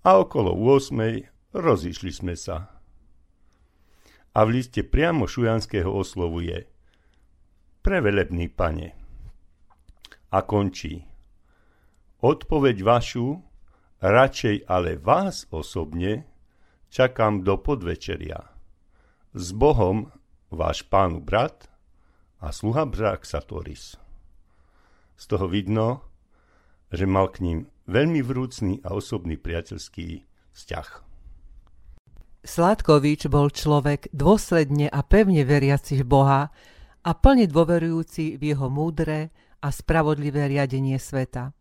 a 0.00 0.16
okolo 0.16 0.56
8. 0.56 1.52
rozišli 1.52 2.08
sme 2.08 2.32
sa 2.40 2.77
a 4.38 4.46
v 4.46 4.62
liste 4.62 4.86
priamo 4.86 5.26
Šujanského 5.26 5.90
oslovuje 5.90 6.70
Prevelebný 7.82 8.46
pane. 8.46 8.94
A 10.30 10.46
končí. 10.46 11.02
Odpoveď 12.22 12.86
vašu, 12.86 13.42
radšej 13.98 14.62
ale 14.70 14.94
vás 14.94 15.42
osobne, 15.50 16.30
čakám 16.86 17.42
do 17.42 17.58
podvečeria. 17.58 18.54
S 19.34 19.50
Bohom 19.50 20.14
váš 20.54 20.86
pánu 20.86 21.18
brat 21.18 21.66
a 22.38 22.54
sluha 22.54 22.86
Braxatoris. 22.86 23.98
Z 25.18 25.24
toho 25.26 25.50
vidno, 25.50 26.06
že 26.94 27.10
mal 27.10 27.26
k 27.34 27.42
ním 27.42 27.58
veľmi 27.90 28.22
vrúcný 28.22 28.86
a 28.86 28.94
osobný 28.94 29.34
priateľský 29.34 30.30
vzťah. 30.54 31.07
Sladkovič 32.48 33.28
bol 33.28 33.52
človek 33.52 34.08
dôsledne 34.08 34.88
a 34.88 35.04
pevne 35.04 35.44
veriaci 35.44 36.00
v 36.00 36.04
Boha 36.08 36.48
a 37.04 37.10
plne 37.12 37.44
dôverujúci 37.44 38.40
v 38.40 38.56
jeho 38.56 38.72
múdre 38.72 39.28
a 39.60 39.68
spravodlivé 39.68 40.48
riadenie 40.48 40.96
sveta. 40.96 41.52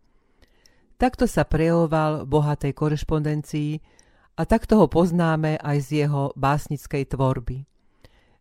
Takto 0.96 1.28
sa 1.28 1.44
prejavoval 1.44 2.24
v 2.24 2.32
bohatej 2.32 2.72
korešpondencii 2.72 3.72
a 4.40 4.42
takto 4.48 4.80
ho 4.80 4.88
poznáme 4.88 5.60
aj 5.60 5.78
z 5.92 6.08
jeho 6.08 6.32
básnickej 6.40 7.04
tvorby. 7.12 7.68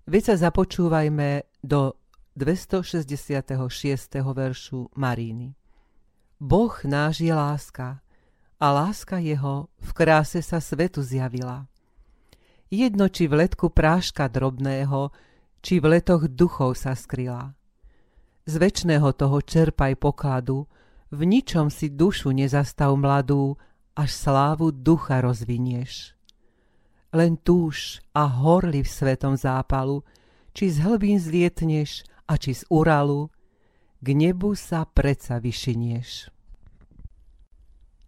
Veď 0.06 0.22
sa 0.30 0.46
započúvajme 0.46 1.50
do 1.66 1.98
266. 2.38 3.58
veršu 4.22 4.94
Maríny. 4.94 5.58
Boh 6.38 6.74
náš 6.86 7.26
je 7.26 7.34
láska 7.34 7.98
a 8.62 8.66
láska 8.70 9.18
jeho 9.18 9.66
v 9.82 9.90
kráse 9.98 10.38
sa 10.46 10.62
svetu 10.62 11.02
zjavila 11.02 11.66
jedno 12.70 13.06
či 13.08 13.30
v 13.30 13.46
letku 13.46 13.70
práška 13.70 14.26
drobného, 14.30 15.14
či 15.62 15.82
v 15.82 15.98
letoch 15.98 16.30
duchov 16.30 16.78
sa 16.78 16.94
skryla. 16.94 17.54
Z 18.46 18.62
väčšného 18.62 19.10
toho 19.18 19.42
čerpaj 19.42 19.98
pokladu, 19.98 20.70
v 21.10 21.20
ničom 21.26 21.70
si 21.70 21.90
dušu 21.90 22.30
nezastav 22.30 22.94
mladú, 22.94 23.58
až 23.96 24.10
slávu 24.12 24.70
ducha 24.70 25.24
rozvinieš. 25.24 26.14
Len 27.16 27.40
túž 27.40 28.04
a 28.12 28.28
horli 28.28 28.84
v 28.84 28.90
svetom 28.90 29.34
zápalu, 29.34 30.04
či 30.52 30.68
z 30.68 30.84
hlbín 30.84 31.16
zlietneš 31.16 32.04
a 32.28 32.36
či 32.36 32.52
z 32.52 32.62
Uralu, 32.68 33.32
k 34.04 34.06
nebu 34.12 34.52
sa 34.52 34.84
preca 34.84 35.40
vyšinieš. 35.40 36.28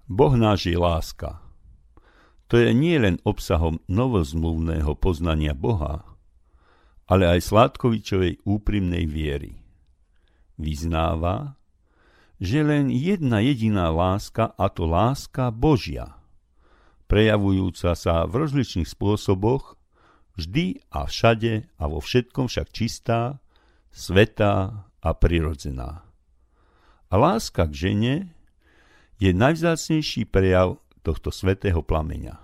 Boh 0.08 0.34
náš 0.36 0.68
je 0.68 0.76
láska. 0.76 1.47
To 2.48 2.56
je 2.56 2.72
nie 2.72 2.96
len 2.96 3.20
obsahom 3.28 3.76
novozmluvného 3.92 4.96
poznania 4.96 5.52
Boha, 5.52 6.04
ale 7.04 7.28
aj 7.28 7.44
Sládkovičovej 7.44 8.44
úprimnej 8.48 9.04
viery. 9.04 9.60
Vyznáva, 10.56 11.60
že 12.40 12.64
len 12.64 12.88
jedna 12.88 13.44
jediná 13.44 13.92
láska, 13.92 14.56
a 14.56 14.72
to 14.72 14.88
láska 14.88 15.52
Božia, 15.52 16.16
prejavujúca 17.04 17.92
sa 17.92 18.24
v 18.24 18.48
rozličných 18.48 18.88
spôsoboch, 18.88 19.76
vždy 20.38 20.80
a 20.88 21.04
všade 21.04 21.68
a 21.76 21.84
vo 21.84 22.00
všetkom 22.00 22.48
však 22.48 22.68
čistá, 22.72 23.42
svetá 23.92 24.86
a 25.04 25.10
prirodzená. 25.12 26.06
A 27.08 27.14
láska 27.16 27.68
k 27.68 27.92
žene 27.92 28.14
je 29.18 29.34
najvzácnejší 29.34 30.28
prejav 30.28 30.78
tohto 31.02 31.32
svetého 31.32 31.80
plameňa. 31.82 32.38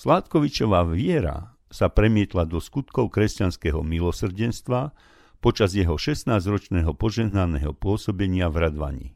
Sládkovičová 0.00 0.88
viera 0.88 1.54
sa 1.70 1.92
premietla 1.92 2.48
do 2.48 2.58
skutkov 2.58 3.12
kresťanského 3.12 3.84
milosrdenstva 3.84 4.96
počas 5.38 5.72
jeho 5.72 5.96
16-ročného 5.96 6.92
požehnaného 6.96 7.72
pôsobenia 7.76 8.48
v 8.48 8.56
Radvani. 8.68 9.08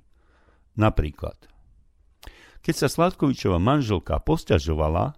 Napríklad, 0.77 1.37
keď 2.65 2.75
sa 2.75 2.89
Sládkovičová 2.89 3.61
manželka 3.61 4.17
posťažovala, 4.21 5.17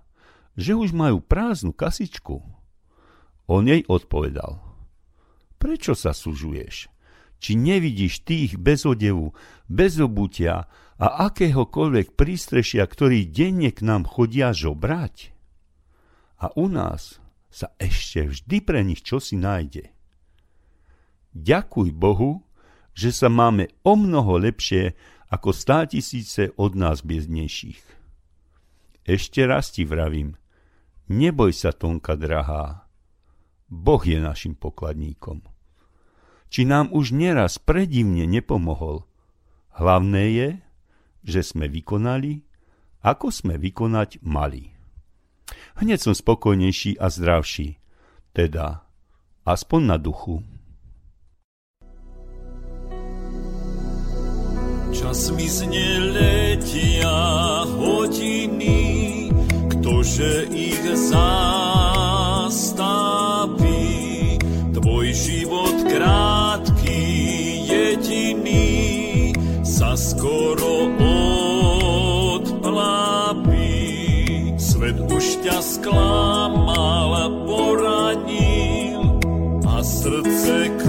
že 0.58 0.74
už 0.74 0.90
majú 0.96 1.22
prázdnu 1.22 1.70
kasičku, 1.76 2.42
on 3.46 3.62
jej 3.70 3.86
odpovedal. 3.86 4.58
Prečo 5.56 5.94
sa 5.94 6.10
sužuješ? 6.10 6.90
Či 7.36 7.52
nevidíš 7.54 8.24
tých 8.26 8.58
bez 8.58 8.82
odevu, 8.88 9.36
bez 9.70 10.00
obutia 10.02 10.66
a 10.96 11.28
akéhokoľvek 11.28 12.16
prístrešia, 12.16 12.84
ktorí 12.88 13.28
denne 13.28 13.68
k 13.68 13.84
nám 13.84 14.08
chodia 14.08 14.56
žobrať. 14.56 15.36
A 16.40 16.52
u 16.56 16.68
nás 16.72 17.20
sa 17.52 17.72
ešte 17.76 18.28
vždy 18.28 18.56
pre 18.64 18.80
nich 18.84 19.04
čosi 19.04 19.36
nájde. 19.36 19.92
Ďakuj 21.36 21.88
Bohu, 21.92 22.44
že 22.96 23.12
sa 23.12 23.28
máme 23.28 23.68
o 23.84 23.92
mnoho 23.92 24.40
lepšie 24.40 24.96
ako 25.28 25.52
stá 25.52 25.84
tisíce 25.84 26.52
od 26.56 26.72
nás 26.72 27.04
biednejších. 27.04 27.80
Ešte 29.04 29.44
raz 29.44 29.68
ti 29.70 29.84
vravím, 29.84 30.34
neboj 31.12 31.52
sa, 31.52 31.76
Tonka 31.76 32.16
drahá, 32.16 32.88
Boh 33.68 34.00
je 34.00 34.16
našim 34.16 34.56
pokladníkom. 34.56 35.44
Či 36.46 36.64
nám 36.64 36.94
už 36.94 37.12
neraz 37.12 37.58
predivne 37.58 38.24
nepomohol, 38.24 39.02
hlavné 39.76 40.24
je, 40.32 40.48
že 41.26 41.42
sme 41.42 41.66
vykonali, 41.66 42.46
ako 43.02 43.34
sme 43.34 43.58
vykonať 43.58 44.22
mali. 44.22 44.70
Hneď 45.82 45.98
som 46.00 46.14
spokojnejší 46.14 47.02
a 47.02 47.10
zdravší, 47.10 47.82
teda 48.30 48.86
aspoň 49.42 49.80
na 49.82 49.98
duchu. 49.98 50.40
Čas 54.96 55.28
mi 55.36 55.44
letia 56.00 57.20
hodiny, 57.68 59.28
ktože 59.76 60.48
ich 60.48 60.80
zastaví. 61.12 62.24
Tvoj 64.72 65.06
život 65.12 65.76
krátky, 65.84 67.00
jediný, 67.68 69.36
sa 69.62 69.92
skoro 69.92 70.66
ťa 70.96 71.05
sklamal, 75.86 77.30
poranil 77.46 79.20
a 79.66 79.82
srdce 79.82 80.68
krváca. 80.68 80.85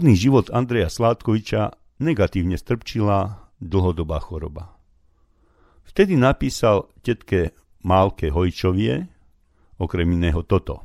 Rodný 0.00 0.16
život 0.16 0.48
Andreja 0.48 0.88
Sládkoviča 0.88 1.76
negatívne 2.00 2.56
strpčila 2.56 3.52
dlhodobá 3.60 4.16
choroba. 4.16 4.72
Vtedy 5.84 6.16
napísal 6.16 6.88
tetke 7.04 7.52
Málke 7.84 8.32
Hojčovie 8.32 9.04
okrem 9.76 10.08
iného 10.16 10.40
toto. 10.48 10.80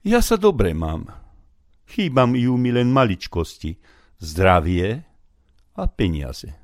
Ja 0.00 0.24
sa 0.24 0.40
dobre 0.40 0.72
mám. 0.72 1.12
Chýbam 1.92 2.32
ju 2.32 2.56
mi 2.56 2.72
len 2.72 2.88
maličkosti, 2.88 3.76
zdravie 4.16 5.04
a 5.76 5.82
peniaze. 5.92 6.56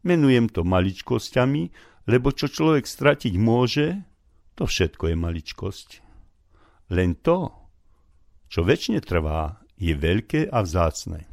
Menujem 0.00 0.48
to 0.48 0.64
maličkosťami, 0.64 1.62
lebo 2.08 2.32
čo 2.32 2.48
človek 2.48 2.88
stratiť 2.88 3.36
môže, 3.36 4.00
to 4.56 4.64
všetko 4.64 5.12
je 5.12 5.16
maličkosť. 5.20 5.88
Len 6.88 7.20
to, 7.20 7.67
čo 8.48 8.64
väčšine 8.64 9.04
trvá, 9.04 9.60
je 9.78 9.94
veľké 9.94 10.50
a 10.50 10.64
vzácne. 10.64 11.28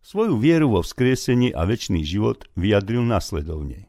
Svoju 0.00 0.40
vieru 0.40 0.72
vo 0.74 0.80
vzkriesenie 0.82 1.54
a 1.54 1.62
väčší 1.68 2.02
život 2.02 2.48
vyjadril 2.58 3.04
nasledovne. 3.04 3.86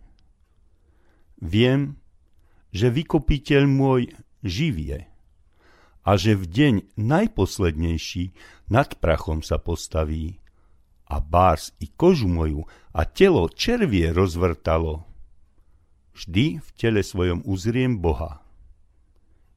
Viem, 1.42 1.98
že 2.70 2.94
vykopiteľ 2.94 3.64
môj 3.66 4.14
živie 4.46 5.10
a 6.06 6.12
že 6.18 6.38
v 6.38 6.46
deň 6.46 6.74
najposlednejší 6.98 8.34
nad 8.70 8.94
prachom 9.02 9.42
sa 9.42 9.58
postaví 9.58 10.38
a 11.10 11.18
bárs 11.18 11.74
i 11.82 11.90
kožu 11.90 12.30
moju 12.30 12.70
a 12.94 13.02
telo 13.06 13.50
červie 13.50 14.14
rozvrtalo. 14.14 15.06
Vždy 16.14 16.62
v 16.62 16.70
tele 16.78 17.02
svojom 17.02 17.42
uzriem 17.48 17.98
Boha 17.98 18.41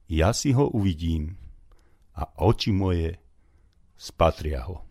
ja 0.09 0.33
si 0.33 0.53
ho 0.53 0.69
uvidím 0.69 1.37
a 2.15 2.29
oči 2.45 2.71
moje 2.71 3.17
spatria 3.97 4.61
ho. 4.69 4.85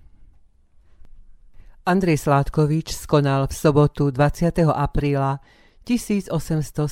Andrej 1.84 2.24
Sládkovič 2.24 2.96
skonal 2.96 3.44
v 3.46 3.54
sobotu 3.54 4.08
20. 4.08 4.72
apríla 4.72 5.44
1872. 5.84 6.88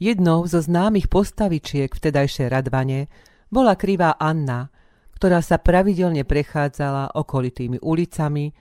Jednou 0.00 0.46
zo 0.48 0.60
známych 0.62 1.12
postavičiek 1.12 1.92
v 1.92 2.00
tedajšej 2.00 2.48
Radvane 2.48 3.12
bola 3.52 3.76
krivá 3.76 4.16
Anna, 4.16 4.72
ktorá 5.20 5.44
sa 5.44 5.60
pravidelne 5.60 6.24
prechádzala 6.24 7.12
okolitými 7.12 7.82
ulicami, 7.84 8.56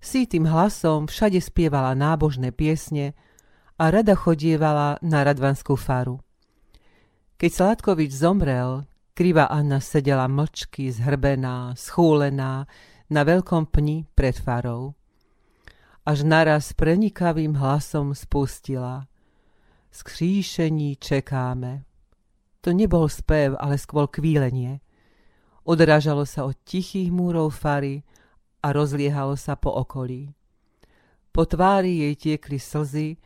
sítým 0.00 0.48
hlasom 0.48 1.04
všade 1.10 1.42
spievala 1.42 1.92
nábožné 1.92 2.56
piesne 2.56 3.12
a 3.76 3.92
rada 3.92 4.16
chodievala 4.16 4.96
na 5.04 5.20
radvanskú 5.20 5.76
faru. 5.76 6.25
Keď 7.36 7.50
Sladkovič 7.52 8.16
zomrel, 8.16 8.88
kriva 9.12 9.44
Anna 9.52 9.76
sedela 9.76 10.24
mlčky, 10.24 10.88
zhrbená, 10.88 11.76
schúlená, 11.76 12.64
na 13.12 13.22
veľkom 13.28 13.68
pni 13.68 14.08
pred 14.16 14.32
farou. 14.32 14.96
Až 16.08 16.24
naraz 16.24 16.72
prenikavým 16.72 17.60
hlasom 17.60 18.16
spustila. 18.16 19.04
Skříšení 19.92 20.96
čekáme. 20.96 21.84
To 22.64 22.72
nebol 22.72 23.04
spev, 23.04 23.52
ale 23.60 23.76
skôr 23.76 24.08
kvílenie. 24.08 24.80
Odrážalo 25.68 26.24
sa 26.24 26.48
od 26.48 26.56
tichých 26.64 27.12
múrov 27.12 27.52
fary 27.52 28.00
a 28.64 28.72
rozliehalo 28.72 29.36
sa 29.36 29.60
po 29.60 29.76
okolí. 29.76 30.32
Po 31.36 31.44
tvári 31.44 32.00
jej 32.00 32.14
tiekli 32.16 32.56
slzy 32.56 33.20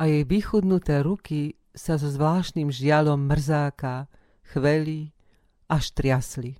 a 0.00 0.08
jej 0.08 0.24
vychudnuté 0.24 1.04
ruky 1.04 1.60
sa 1.74 1.98
so 1.98 2.06
zvláštnym 2.06 2.70
žialom 2.70 3.18
mrzáka 3.18 4.06
chveli 4.46 5.10
a 5.66 5.82
štriasli. 5.82 6.54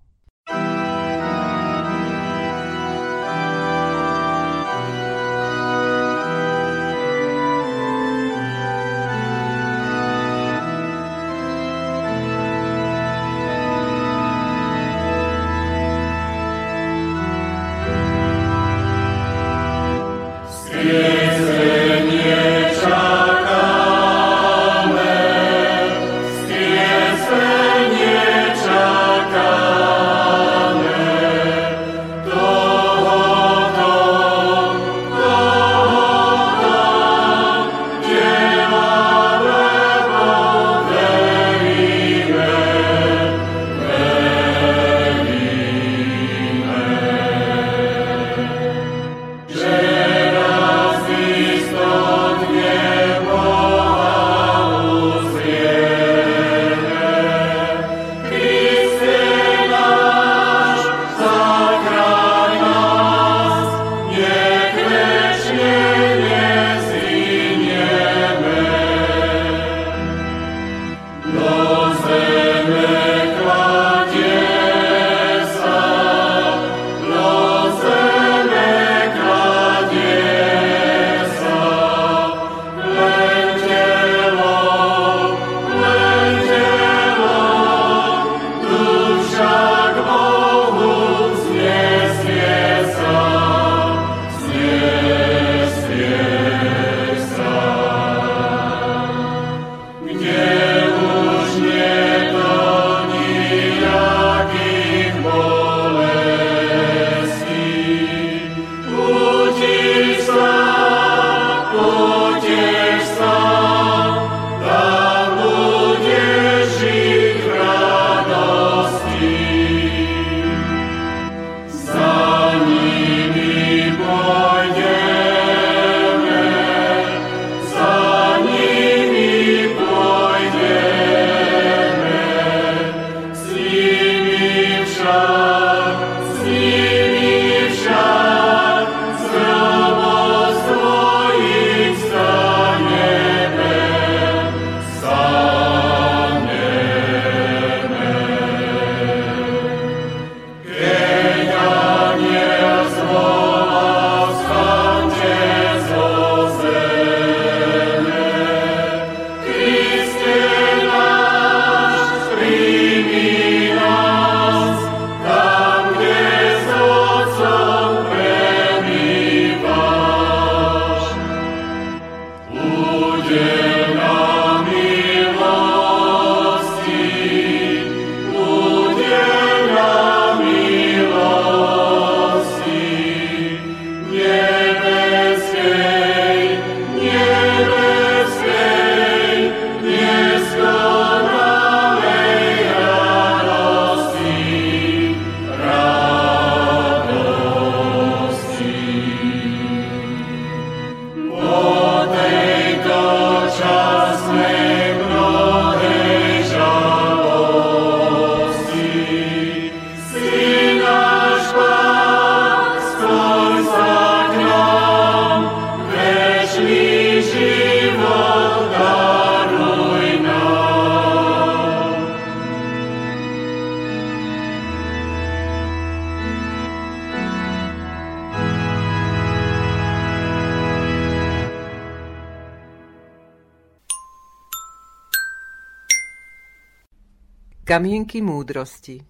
Kamienky 237.74 238.22
múdrosti 238.22 239.02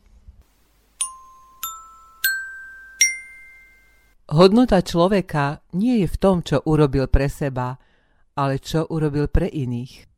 Hodnota 4.32 4.80
človeka 4.80 5.60
nie 5.76 6.00
je 6.00 6.08
v 6.08 6.16
tom, 6.16 6.40
čo 6.40 6.64
urobil 6.64 7.12
pre 7.12 7.28
seba, 7.28 7.76
ale 8.32 8.56
čo 8.64 8.88
urobil 8.88 9.28
pre 9.28 9.52
iných. 9.52 10.08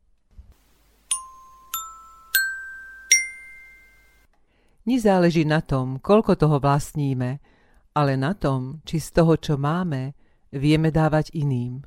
Nezáleží 4.87 5.43
na 5.43 5.59
tom, 5.59 5.99
koľko 5.99 6.39
toho 6.39 6.63
vlastníme, 6.63 7.43
ale 7.99 8.15
na 8.15 8.31
tom, 8.31 8.79
či 8.87 9.03
z 9.03 9.11
toho, 9.11 9.35
čo 9.35 9.59
máme, 9.59 10.15
vieme 10.55 10.87
dávať 10.87 11.35
iným. 11.35 11.83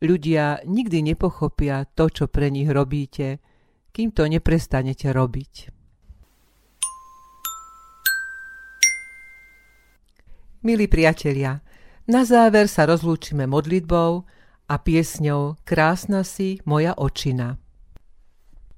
Ľudia 0.00 0.64
nikdy 0.64 1.12
nepochopia 1.12 1.84
to, 1.92 2.08
čo 2.08 2.24
pre 2.32 2.48
nich 2.48 2.68
robíte, 2.72 3.36
kým 3.92 4.16
to 4.16 4.24
neprestanete 4.24 5.12
robiť. 5.12 5.52
Milí 10.60 10.88
priatelia, 10.88 11.60
na 12.08 12.24
záver 12.24 12.68
sa 12.68 12.84
rozlúčime 12.88 13.44
modlitbou 13.48 14.24
a 14.68 14.74
piesňou 14.76 15.60
Krásna 15.64 16.24
si 16.24 16.60
moja 16.64 16.96
očina. 16.96 17.60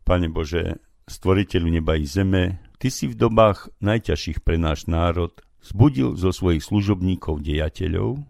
Pane 0.03 0.27
Bože, 0.27 0.83
stvoriteľu 1.07 1.69
neba 1.71 1.95
i 1.95 2.07
zeme, 2.07 2.73
Ty 2.83 2.91
si 2.91 3.07
v 3.07 3.15
dobách 3.15 3.71
najťažších 3.79 4.43
pre 4.43 4.59
náš 4.59 4.91
národ 4.91 5.31
zbudil 5.63 6.19
zo 6.19 6.35
svojich 6.35 6.67
služobníkov 6.67 7.39
dejateľov, 7.39 8.27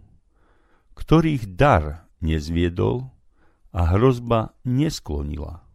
ktorých 0.92 1.56
dar 1.56 2.01
nezviedol 2.22 3.10
a 3.74 3.80
hrozba 3.92 4.54
nesklonila. 4.62 5.66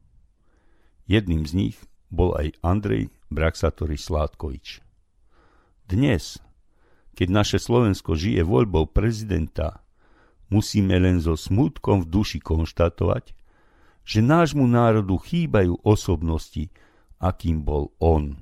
Jedným 1.07 1.43
z 1.47 1.51
nich 1.55 1.77
bol 2.07 2.35
aj 2.35 2.55
Andrej 2.63 3.11
Braxatory 3.27 3.99
Sládkovič. 3.99 4.79
Dnes, 5.87 6.39
keď 7.15 7.27
naše 7.31 7.57
Slovensko 7.59 8.15
žije 8.15 8.43
voľbou 8.43 8.91
prezidenta, 8.91 9.83
musíme 10.51 10.95
len 10.99 11.19
so 11.19 11.35
smutkom 11.35 12.03
v 12.03 12.11
duši 12.11 12.39
konštatovať, 12.39 13.35
že 14.07 14.19
nášmu 14.23 14.63
národu 14.63 15.19
chýbajú 15.19 15.83
osobnosti, 15.83 16.71
akým 17.19 17.63
bol 17.63 17.91
on. 17.99 18.39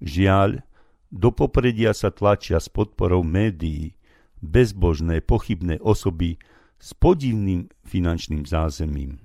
Žiaľ, 0.00 0.64
do 1.12 1.32
popredia 1.32 1.92
sa 1.92 2.08
tlačia 2.12 2.60
s 2.60 2.68
podporou 2.72 3.20
médií 3.24 3.96
bezbožné, 4.40 5.24
pochybné 5.24 5.80
osoby 5.80 6.40
s 6.76 6.92
podivným 6.96 7.68
finančným 7.84 8.44
zázemím. 8.44 9.18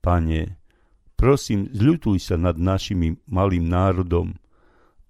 Pane, 0.00 0.58
prosím, 1.18 1.68
zľutuj 1.70 2.18
sa 2.22 2.36
nad 2.40 2.56
našimi 2.56 3.18
malým 3.28 3.66
národom 3.66 4.34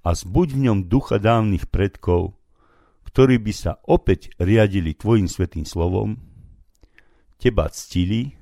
a 0.03 0.15
zbuď 0.15 0.49
v 0.55 0.61
ňom 0.71 0.79
ducha 0.87 1.19
dávnych 1.19 1.69
predkov, 1.69 2.35
ktorí 3.09 3.41
by 3.41 3.53
sa 3.55 3.79
opäť 3.87 4.35
riadili 4.41 4.93
Tvojim 4.93 5.31
svetým 5.31 5.65
slovom, 5.65 6.19
Teba 7.37 7.69
ctili 7.69 8.33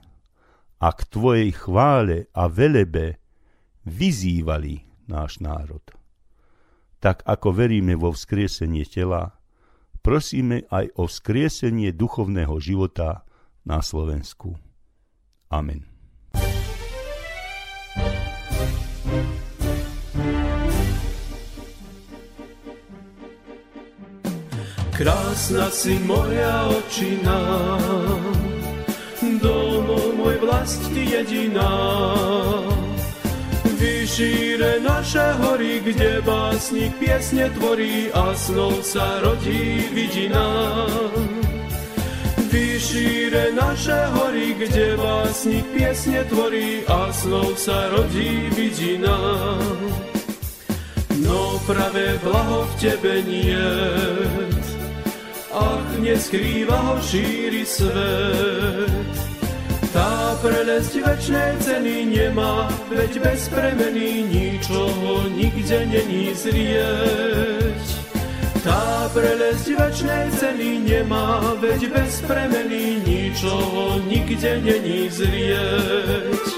a 0.78 0.94
k 0.94 1.00
Tvojej 1.11 1.50
chvále 1.50 2.30
a 2.30 2.46
velebe 2.46 3.18
vyzývali 3.82 4.86
náš 5.11 5.42
národ 5.42 5.82
tak 7.05 7.20
ako 7.28 7.52
veríme 7.52 7.92
vo 8.00 8.16
vzkriesenie 8.16 8.88
tela, 8.88 9.36
prosíme 10.05 10.68
aj 10.68 10.92
o 11.00 11.09
vzkriesenie 11.09 11.96
duchovného 11.96 12.61
života 12.61 13.24
na 13.64 13.80
Slovensku. 13.80 14.52
Amen. 15.48 15.88
Krásna 24.94 25.74
si 25.74 25.98
moja 26.07 26.70
očina, 26.70 27.38
domov 29.42 30.14
môj 30.14 30.36
vlast 30.38 30.86
jediná 30.94 31.66
šíre 34.14 34.78
naše 34.78 35.26
hory, 35.42 35.82
kde 35.82 36.22
básnik 36.22 36.94
piesne 37.02 37.50
tvorí 37.50 38.14
a 38.14 38.30
snov 38.38 38.78
sa 38.86 39.18
rodí 39.26 39.90
vidina. 39.90 40.46
Vyšíre 42.46 43.50
naše 43.58 43.98
hory, 44.14 44.54
kde 44.54 44.94
básnik 44.94 45.66
piesne 45.74 46.22
tvorí 46.30 46.86
a 46.86 47.10
snov 47.10 47.58
sa 47.58 47.90
rodí 47.90 48.54
vidina. 48.54 49.18
No 51.26 51.58
pravé 51.66 52.14
blaho 52.22 52.70
v 52.70 52.74
tebe 52.78 53.18
nie, 53.26 53.66
ach 55.50 55.90
neskrýva 55.98 56.78
ho 56.86 56.94
šíri 57.02 57.66
svet. 57.66 59.03
Tá 59.95 60.34
prelesť 60.42 61.07
večnej 61.07 61.55
ceny 61.62 62.11
nemá, 62.11 62.66
veď 62.90 63.22
bez 63.22 63.47
premeny 63.47 64.26
ničoho 64.26 65.30
nikde 65.30 65.86
není 65.86 66.34
zrieť. 66.34 67.86
Tá 68.66 69.07
prelesť 69.14 69.78
večnej 69.78 70.34
ceny 70.34 70.82
nemá, 70.82 71.38
veď 71.62 71.95
bez 71.95 72.26
premeny 72.26 73.07
ničoho 73.07 74.03
nikde 74.11 74.66
není 74.66 75.07
zrieť. 75.14 76.53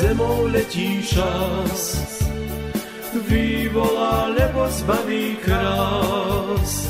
Zemou 0.00 0.48
letí 0.48 1.02
šas. 1.02 2.00
Vyvolá, 3.28 4.32
lebo 4.32 4.64
zbaví 4.68 5.36
krás. 5.44 6.88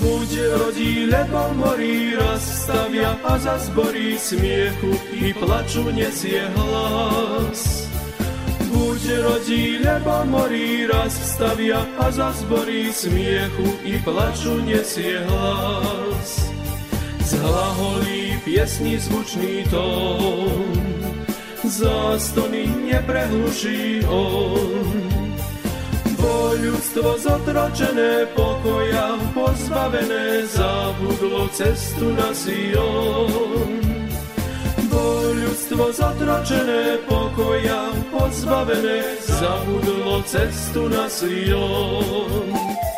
Buď 0.00 0.30
rodí, 0.60 1.06
lebo 1.06 1.54
morí, 1.54 2.14
raz 2.14 2.44
stavia 2.62 3.16
a 3.24 3.38
za 3.38 3.58
zborí 3.58 4.18
smiechu 4.18 4.92
i 5.12 5.34
plaču 5.34 5.90
nesie 5.90 6.46
hlas. 6.54 7.90
Buď 8.70 9.02
rodí, 9.22 9.80
lebo 9.82 10.14
morí, 10.30 10.86
raz 10.86 11.14
stavia 11.14 11.82
a 11.98 12.10
za 12.10 12.30
zborí 12.38 12.92
smiechu 12.92 13.66
i 13.82 13.98
plaču 14.04 14.62
nesie 14.62 15.24
hlas. 15.26 16.52
Zhlaholí 17.26 18.38
piesni 18.46 18.94
zvučný 19.02 19.66
tón, 19.66 20.85
zástony 21.68 22.66
neprehluší 22.90 24.04
on. 24.06 24.82
Bo 26.16 26.54
ľudstvo 26.58 27.18
zotročené 27.18 28.26
pokoja, 28.34 29.18
pozbavené 29.34 30.46
zabudlo 30.48 31.46
cestu 31.52 32.10
na 32.14 32.30
Sion. 32.34 33.70
Bo 34.90 35.04
ľudstvo 35.34 35.92
zotročené 35.92 36.98
pokoja, 37.04 37.94
pozbavené 38.10 39.20
zabudlo 39.22 40.22
cestu 40.24 40.88
na 40.88 41.06
Sion. 41.10 42.95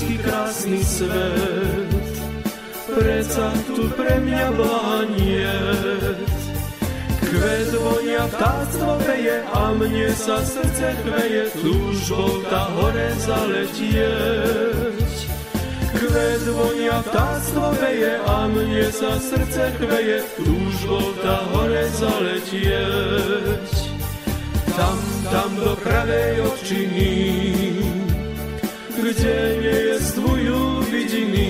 Rajský 0.00 0.18
krásny 0.18 0.80
svet, 0.84 1.92
preca 2.88 3.52
tu 3.76 3.84
pre 3.92 4.16
mňa 4.16 4.48
blániet. 4.56 6.28
Kvet 7.20 7.70
vonia 7.76 8.24
vtáctvo 8.32 8.96
veje 9.04 9.44
a 9.44 9.76
mne 9.76 10.08
sa 10.16 10.40
srdce 10.40 10.96
chveje, 11.04 11.52
túžbou 11.60 12.40
tá 12.48 12.72
hore 12.80 13.12
zaletieť. 13.20 15.12
Kvet 15.92 16.44
vonia 16.48 17.04
vtáctvo 17.04 17.68
veje 17.84 18.16
a 18.24 18.48
mne 18.48 18.88
sa 18.96 19.20
srdce 19.20 19.68
chveje, 19.84 20.24
túžbou 20.40 21.12
tá 21.20 21.44
hore 21.52 21.84
zaletieť. 21.92 23.68
Tam, 24.80 24.96
tam 25.28 25.50
do 25.60 25.76
pravej 25.76 26.40
očiny, 26.40 27.12
kde 29.00 29.36
nejezdvujú 29.64 30.84
vidiny, 30.92 31.48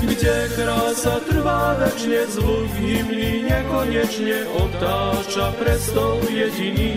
kde 0.00 0.36
krása 0.56 1.20
trvá 1.28 1.76
večne, 1.76 2.24
zvuk 2.32 2.72
hymny 2.80 3.44
nekonečne 3.44 4.48
obtáča 4.56 5.52
prestol 5.60 6.24
jediný. 6.32 6.92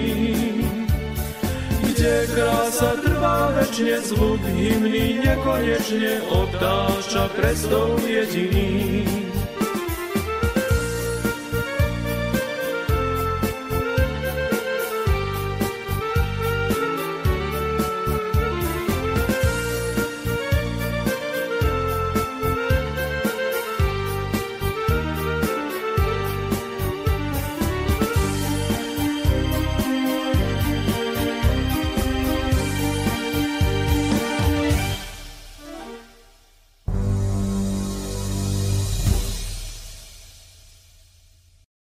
Kde 1.83 2.15
krása 2.33 2.95
trvá 3.03 3.51
večne, 3.59 3.99
zvuk 4.07 4.41
hymny 4.55 5.19
nekonečne 5.19 6.23
obtáča 6.31 7.27
prestol 7.35 7.99
jediný. 8.07 9.20